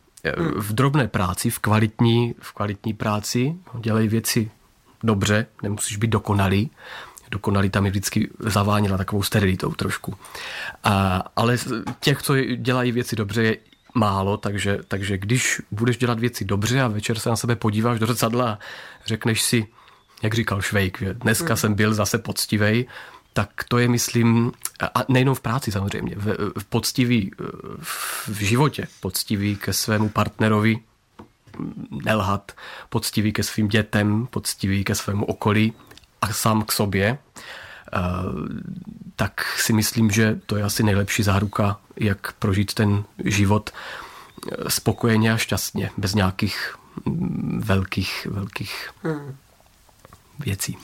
V 0.56 0.74
drobné 0.74 1.08
práci, 1.08 1.50
v 1.50 1.60
kvalitní, 1.60 2.36
v 2.40 2.54
kvalitní 2.54 2.94
práci 2.94 3.56
dělej 3.80 4.08
věci 4.08 4.52
dobře, 5.04 5.46
nemusíš 5.64 5.98
být 5.98 6.10
dokonalý. 6.10 6.72
Tam 7.72 7.86
je 7.86 7.92
vždycky 7.92 8.30
zaváněla 8.40 8.98
takovou 8.98 9.24
sterilitou 9.24 9.74
trošku. 9.74 10.16
Ale 11.36 11.58
těch, 12.00 12.22
co 12.22 12.36
dělají 12.56 12.92
věci 12.92 13.16
dobře, 13.16 13.44
je 13.44 13.58
málo, 13.94 14.38
takže, 14.38 14.80
takže 14.88 15.18
když 15.18 15.62
budeš 15.72 15.98
dělat 15.98 16.20
věci 16.20 16.46
dobře 16.46 16.82
a 16.82 16.88
večer 16.88 17.20
se 17.20 17.30
na 17.30 17.36
sebe 17.36 17.56
podíváš 17.56 18.00
do 18.00 18.06
zrcadla 18.06 18.52
a 18.52 18.60
řekneš 19.06 19.42
si, 19.42 19.68
jak 20.24 20.34
říkal 20.34 20.62
Švejk, 20.62 21.00
že 21.00 21.14
dneska 21.14 21.54
mm. 21.54 21.58
jsem 21.58 21.74
byl 21.74 21.94
zase 21.94 22.18
poctivej, 22.18 22.86
tak 23.34 23.64
to 23.68 23.78
je, 23.78 23.88
myslím, 23.88 24.52
a 24.96 25.04
nejenom 25.10 25.36
v 25.36 25.42
práci 25.42 25.72
samozřejmě, 25.72 26.16
v, 26.16 26.38
v 26.60 26.66
poctivý 26.66 27.32
v 28.28 28.40
životě, 28.40 28.88
poctivý 29.00 29.56
ke 29.56 29.74
svému 29.74 30.10
partnerovi, 30.10 30.80
nelhat, 31.92 32.52
poctivý 32.90 33.34
ke 33.34 33.44
svým 33.44 33.68
dětem, 33.68 34.28
poctivý 34.30 34.84
ke 34.84 34.96
svému 34.96 35.26
okolí 35.26 35.74
a 36.22 36.34
sám 36.34 36.64
k 36.64 36.72
sobě, 36.72 37.18
tak 39.16 39.46
si 39.58 39.74
myslím, 39.74 40.12
že 40.12 40.40
to 40.46 40.58
je 40.58 40.64
asi 40.64 40.84
nejlepší 40.84 41.24
záruka, 41.24 41.78
jak 41.96 42.34
prožít 42.34 42.74
ten 42.74 43.04
život 43.24 43.70
spokojeně 44.68 45.34
a 45.34 45.38
šťastně, 45.38 45.90
bez 45.98 46.16
nějakých 46.16 46.76
velkých, 47.58 48.28
velkých 48.32 48.90
hmm. 49.04 49.36
věcí. 50.40 50.78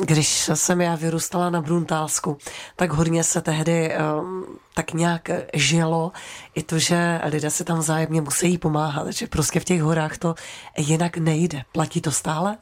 Když 0.00 0.50
jsem 0.54 0.80
já 0.80 0.94
vyrůstala 0.94 1.50
na 1.50 1.60
Bruntálsku, 1.60 2.38
tak 2.76 2.92
hodně 2.92 3.24
se 3.24 3.40
tehdy 3.40 3.94
tak 4.74 4.92
nějak 4.92 5.30
žilo 5.54 6.12
i 6.54 6.62
to, 6.62 6.78
že 6.78 7.20
lidé 7.24 7.50
se 7.50 7.64
tam 7.64 7.78
vzájemně 7.78 8.20
musí 8.20 8.58
pomáhat, 8.58 9.12
že 9.12 9.26
prostě 9.26 9.60
v 9.60 9.64
těch 9.64 9.82
horách 9.82 10.18
to 10.18 10.34
jinak 10.78 11.16
nejde. 11.16 11.62
Platí 11.72 12.00
to 12.00 12.12
stále? 12.12 12.56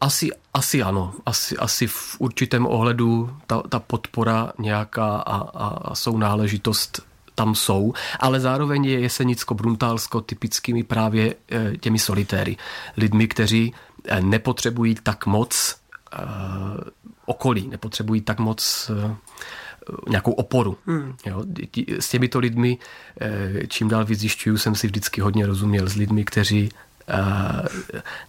Asi, 0.00 0.30
asi 0.54 0.82
ano. 0.82 1.14
Asi, 1.26 1.56
asi 1.56 1.86
v 1.86 2.16
určitém 2.18 2.66
ohledu 2.66 3.36
ta, 3.46 3.62
ta 3.68 3.78
podpora 3.78 4.52
nějaká 4.58 5.16
a, 5.16 5.36
a, 5.36 5.68
a 5.68 5.94
sounáležitost 5.94 7.10
tam 7.34 7.54
jsou, 7.54 7.92
ale 8.20 8.40
zároveň 8.40 8.84
je 8.84 9.00
Jesenicko-Bruntálsko 9.00 10.20
typickými 10.20 10.82
právě 10.84 11.34
e, 11.52 11.76
těmi 11.76 11.98
solitéry. 11.98 12.56
Lidmi, 12.96 13.28
kteří 13.28 13.74
e, 14.04 14.20
nepotřebují 14.20 14.94
tak 15.02 15.26
moc 15.26 15.76
e, 16.12 16.16
okolí, 17.26 17.68
nepotřebují 17.68 18.20
tak 18.20 18.38
moc 18.38 18.90
nějakou 20.08 20.32
oporu. 20.32 20.78
Hmm. 20.86 21.14
Jo, 21.26 21.44
s 21.98 22.08
těmito 22.08 22.38
lidmi, 22.38 22.78
čím 23.68 23.88
dál 23.88 24.04
víc 24.04 24.20
zjišťuju, 24.20 24.58
jsem 24.58 24.74
si 24.74 24.86
vždycky 24.86 25.20
hodně 25.20 25.46
rozuměl 25.46 25.88
s 25.88 25.94
lidmi, 25.94 26.24
kteří 26.24 26.68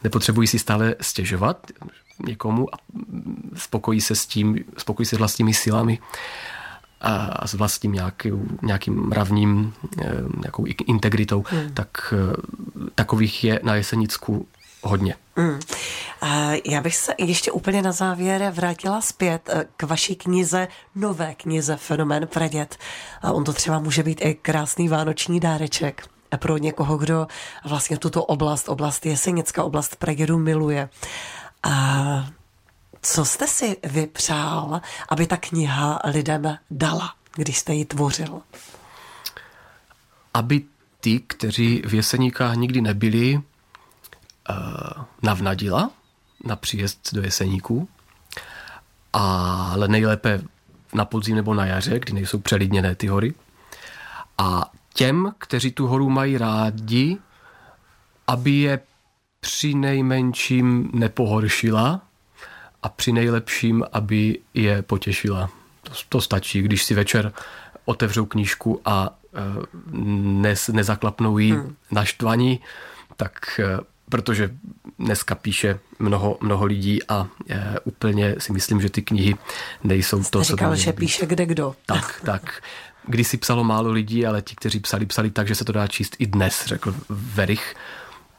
nepotřebují 0.04 0.48
si 0.48 0.60
stále 0.60 0.96
stěžovat 1.02 1.58
někomu 2.26 2.76
a 2.76 2.78
spokojí 3.56 4.02
se 4.02 4.16
s 4.16 4.26
tím, 4.26 4.60
spokojí 4.78 5.06
se 5.06 5.16
s 5.16 5.20
vlastními 5.20 5.54
silami 5.54 6.00
a 7.02 7.48
s 7.48 7.54
vlastním 7.54 7.92
nějakým, 7.92 8.58
nějakým 8.62 8.94
mravním 8.94 9.74
e, 10.02 10.12
nějakou 10.40 10.66
integritou, 10.88 11.44
hmm. 11.48 11.74
tak 11.74 12.14
e, 12.14 12.18
takových 12.96 13.44
je 13.44 13.60
na 13.64 13.76
Jesenicku 13.76 14.48
hodně. 14.82 15.16
Hmm. 15.36 15.60
Já 16.66 16.82
bych 16.82 16.96
se 16.96 17.14
ještě 17.18 17.52
úplně 17.52 17.82
na 17.82 17.92
závěr 17.92 18.52
vrátila 18.56 19.02
zpět 19.02 19.50
e, 19.50 19.66
k 19.78 19.84
vaší 19.84 20.16
knize, 20.16 20.68
nové 20.96 21.36
knize 21.36 21.78
Fenomén 21.78 22.28
Pradět. 22.28 22.78
A 23.22 23.32
on 23.32 23.44
to 23.44 23.54
třeba 23.54 23.80
může 23.80 24.04
být 24.04 24.22
i 24.22 24.34
krásný 24.34 24.90
vánoční 24.90 25.40
dáreček 25.40 26.04
pro 26.38 26.58
někoho, 26.58 26.98
kdo 26.98 27.28
vlastně 27.66 27.98
tuto 27.98 28.24
oblast, 28.24 28.70
oblast 28.70 29.06
Jesenická, 29.06 29.64
oblast 29.64 29.96
Prageru 29.96 30.40
miluje. 30.40 30.90
A 31.64 32.26
co 33.02 33.26
jste 33.26 33.48
si 33.48 33.78
vypřál, 33.84 34.82
aby 35.10 35.28
ta 35.28 35.38
kniha 35.38 36.00
lidem 36.06 36.58
dala? 36.72 37.14
když 37.36 37.58
jste 37.58 37.74
ji 37.74 37.86
tvořil? 37.86 38.42
Aby 40.34 40.62
ty, 41.00 41.20
kteří 41.20 41.82
v 41.86 41.94
Jeseníkách 41.94 42.56
nikdy 42.56 42.82
nebyli, 42.82 43.42
eh, 44.50 44.54
navnadila 45.24 45.92
na 46.46 46.56
příjezd 46.56 47.14
do 47.14 47.22
Jeseníků, 47.22 47.90
ale 49.14 49.88
nejlépe 49.88 50.42
na 50.94 51.06
podzim 51.06 51.36
nebo 51.36 51.54
na 51.54 51.66
jaře, 51.66 52.00
kdy 52.00 52.14
nejsou 52.14 52.40
přelidněné 52.40 52.96
ty 52.96 53.08
hory. 53.08 53.34
A 54.38 54.72
těm, 54.94 55.34
kteří 55.38 55.72
tu 55.72 55.88
horu 55.88 56.10
mají 56.10 56.38
rádi, 56.38 57.18
aby 58.28 58.52
je 58.52 58.80
při 59.40 59.74
nejmenším 59.74 60.90
nepohoršila 60.94 62.02
a 62.84 62.90
při 62.90 63.12
nejlepším, 63.12 63.86
aby 63.92 64.40
je 64.54 64.82
potěšila. 64.82 65.50
To, 65.84 65.92
to 66.10 66.22
stačí, 66.22 66.62
když 66.62 66.84
si 66.84 66.94
večer 66.94 67.34
otevřou 67.86 68.26
knížku 68.26 68.82
a 68.86 69.18
e, 69.34 69.42
ne, 69.92 70.56
nezaklapnou 70.72 71.38
ji 71.38 71.52
hmm. 71.52 71.76
naštvaní, 71.92 72.60
tak 73.18 73.60
e, 73.60 73.80
protože 74.10 74.52
dneska 75.00 75.36
píše 75.36 75.80
mnoho, 76.00 76.38
mnoho 76.42 76.66
lidí 76.66 77.00
a 77.08 77.28
e, 77.50 77.80
úplně 77.84 78.36
si 78.38 78.54
myslím, 78.54 78.82
že 78.82 78.90
ty 78.90 79.02
knihy 79.02 79.36
nejsou 79.84 80.24
Jste 80.24 80.32
to, 80.32 80.44
říkal, 80.44 80.76
co 80.76 80.82
že 80.82 80.94
píše 80.94 81.26
kde 81.26 81.46
kdo. 81.46 81.76
Tak, 81.86 82.22
tak. 82.26 82.64
Když 83.08 83.28
si 83.28 83.38
psalo 83.38 83.64
málo 83.64 83.92
lidí, 83.92 84.26
ale 84.26 84.42
ti, 84.42 84.56
kteří 84.56 84.80
psali, 84.80 85.06
psali 85.06 85.32
tak, 85.32 85.48
že 85.48 85.56
se 85.56 85.66
to 85.66 85.72
dá 85.72 85.88
číst 85.88 86.16
i 86.20 86.28
dnes, 86.28 86.66
řekl 86.66 86.96
Verich. 87.10 87.76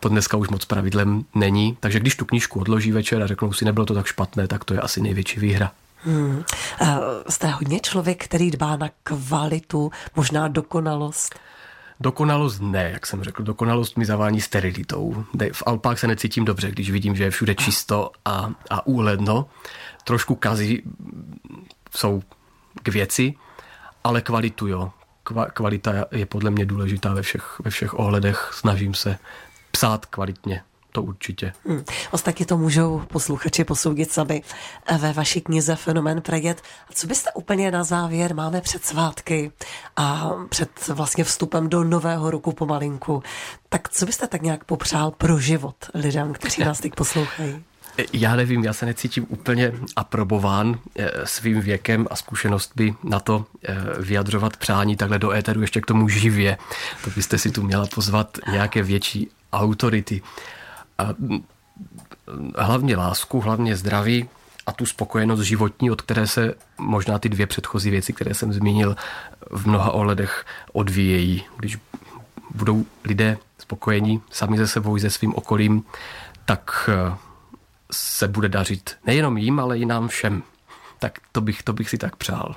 To 0.00 0.08
dneska 0.08 0.36
už 0.36 0.48
moc 0.48 0.64
pravidlem 0.64 1.24
není. 1.34 1.76
Takže 1.80 2.00
když 2.00 2.16
tu 2.16 2.24
knížku 2.24 2.60
odloží 2.60 2.92
večer 2.92 3.22
a 3.22 3.26
řeknou 3.26 3.52
si, 3.52 3.64
nebylo 3.64 3.86
to 3.86 3.94
tak 3.94 4.06
špatné, 4.06 4.48
tak 4.48 4.64
to 4.64 4.74
je 4.74 4.80
asi 4.80 5.00
největší 5.00 5.40
výhra. 5.40 5.72
Hmm. 6.04 6.44
Jste 7.28 7.46
hodně 7.46 7.80
člověk, 7.80 8.24
který 8.24 8.50
dbá 8.50 8.76
na 8.76 8.88
kvalitu, 9.02 9.90
možná 10.16 10.48
dokonalost? 10.48 11.38
Dokonalost 12.00 12.60
ne, 12.60 12.90
jak 12.92 13.06
jsem 13.06 13.22
řekl. 13.24 13.42
Dokonalost 13.42 13.96
mi 13.96 14.04
zavání 14.04 14.40
sterilitou. 14.40 15.24
V 15.52 15.62
Alpách 15.66 15.98
se 15.98 16.06
necítím 16.06 16.44
dobře, 16.44 16.70
když 16.70 16.90
vidím, 16.90 17.16
že 17.16 17.24
je 17.24 17.30
všude 17.30 17.54
čisto 17.54 18.10
a, 18.24 18.50
a 18.70 18.86
úhledno. 18.86 19.46
Trošku 20.04 20.34
kazy 20.34 20.82
jsou 21.96 22.22
k 22.82 22.88
věci, 22.88 23.34
ale 24.04 24.20
kvalitu 24.20 24.66
jo. 24.66 24.90
Kvalita 25.52 25.92
je 26.10 26.26
podle 26.26 26.50
mě 26.50 26.66
důležitá 26.66 27.14
ve 27.14 27.22
všech, 27.22 27.60
ve 27.64 27.70
všech 27.70 27.98
ohledech. 27.98 28.50
Snažím 28.52 28.94
se 28.94 29.18
psát 29.70 30.06
kvalitně 30.06 30.62
to 30.92 31.02
určitě. 31.02 31.52
Hmm. 31.66 31.84
Ostatně 32.10 32.46
to 32.46 32.56
můžou 32.56 33.02
posluchači 33.08 33.64
posoudit 33.64 34.12
sami 34.12 34.42
ve 34.98 35.12
vaší 35.12 35.40
knize 35.40 35.76
Fenomen 35.76 36.20
Preget. 36.20 36.62
A 36.90 36.92
co 36.92 37.06
byste 37.06 37.30
úplně 37.34 37.70
na 37.70 37.84
závěr, 37.84 38.34
máme 38.34 38.60
před 38.60 38.84
svátky 38.84 39.52
a 39.96 40.30
před 40.48 40.88
vlastně 40.88 41.24
vstupem 41.24 41.68
do 41.68 41.84
nového 41.84 42.30
roku 42.30 42.52
pomalinku, 42.52 43.22
tak 43.68 43.88
co 43.88 44.06
byste 44.06 44.26
tak 44.26 44.42
nějak 44.42 44.64
popřál 44.64 45.10
pro 45.10 45.38
život 45.38 45.76
lidem, 45.94 46.32
kteří 46.32 46.64
nás 46.64 46.80
teď 46.80 46.94
poslouchají? 46.94 47.64
Já 48.12 48.36
nevím, 48.36 48.64
já 48.64 48.72
se 48.72 48.86
necítím 48.86 49.26
úplně 49.28 49.72
aprobován 49.96 50.78
eh, 50.98 51.10
svým 51.24 51.60
věkem 51.60 52.06
a 52.10 52.16
zkušenostmi 52.16 52.94
na 53.04 53.20
to 53.20 53.46
eh, 53.64 53.74
vyjadřovat 53.98 54.56
přání 54.56 54.96
takhle 54.96 55.18
do 55.18 55.32
éteru 55.32 55.60
ještě 55.60 55.80
k 55.80 55.86
tomu 55.86 56.08
živě. 56.08 56.58
To 57.04 57.10
byste 57.10 57.38
si 57.38 57.50
tu 57.50 57.62
měla 57.62 57.86
pozvat 57.94 58.38
nějaké 58.50 58.82
větší 58.82 59.28
autority. 59.52 60.22
A 60.98 61.14
hlavně 62.58 62.96
lásku, 62.96 63.40
hlavně 63.40 63.76
zdraví 63.76 64.28
a 64.66 64.72
tu 64.72 64.86
spokojenost 64.86 65.40
životní, 65.40 65.90
od 65.90 66.02
které 66.02 66.26
se 66.26 66.54
možná 66.78 67.18
ty 67.18 67.28
dvě 67.28 67.46
předchozí 67.46 67.90
věci, 67.90 68.12
které 68.12 68.34
jsem 68.34 68.52
zmínil, 68.52 68.96
v 69.50 69.66
mnoha 69.66 69.90
ohledech 69.90 70.44
odvíjejí. 70.72 71.44
Když 71.56 71.78
budou 72.54 72.84
lidé 73.04 73.38
spokojení 73.58 74.22
sami 74.30 74.58
ze 74.58 74.66
sebou, 74.68 74.98
se 74.98 75.10
svým 75.10 75.34
okolím, 75.34 75.82
tak 76.44 76.90
eh, 76.92 77.16
se 77.92 78.28
bude 78.28 78.48
dařit 78.48 78.96
nejenom 79.06 79.36
jim, 79.36 79.60
ale 79.60 79.78
i 79.78 79.86
nám 79.86 80.08
všem. 80.08 80.42
Tak 80.98 81.18
to 81.32 81.40
bych, 81.40 81.62
to 81.62 81.72
bych 81.72 81.90
si 81.90 81.98
tak 81.98 82.16
přál. 82.16 82.56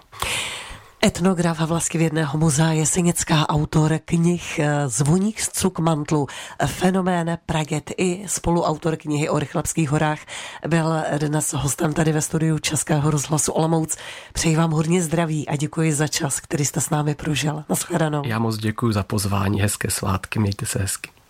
Etnograf 1.06 1.60
Vlaskivědného 1.60 2.38
muzea 2.38 2.72
Jesenická 2.72 3.50
autor 3.50 4.00
knih 4.06 4.60
eh, 4.60 4.90
Zvoník 4.90 5.40
z 5.40 5.50
Cukmantlu, 5.50 6.28
Fenomén 6.66 7.38
Praget 7.46 7.92
i 7.98 8.24
spoluautor 8.28 8.96
knihy 8.96 9.30
o 9.30 9.40
Rychlebských 9.40 9.90
horách 9.90 10.20
byl 10.68 11.04
dnes 11.18 11.54
hostem 11.54 11.94
tady 11.94 12.12
ve 12.12 12.22
studiu 12.22 12.60
Českého 12.60 13.12
rozhlasu 13.12 13.52
Olomouc. 13.52 13.98
Přeji 14.34 14.56
vám 14.56 14.72
hodně 14.72 15.04
zdraví 15.04 15.48
a 15.48 15.56
děkuji 15.56 15.94
za 15.94 16.08
čas, 16.08 16.40
který 16.40 16.66
jste 16.66 16.82
s 16.82 16.90
námi 16.90 17.16
prožil. 17.16 17.64
Naschledanou. 17.70 18.22
Já 18.26 18.40
moc 18.40 18.58
děkuji 18.58 18.92
za 18.92 19.04
pozvání, 19.04 19.62
hezké 19.62 19.92
svátky, 19.92 20.40
mějte 20.40 20.66
se 20.66 20.80
hezky. 20.80 21.15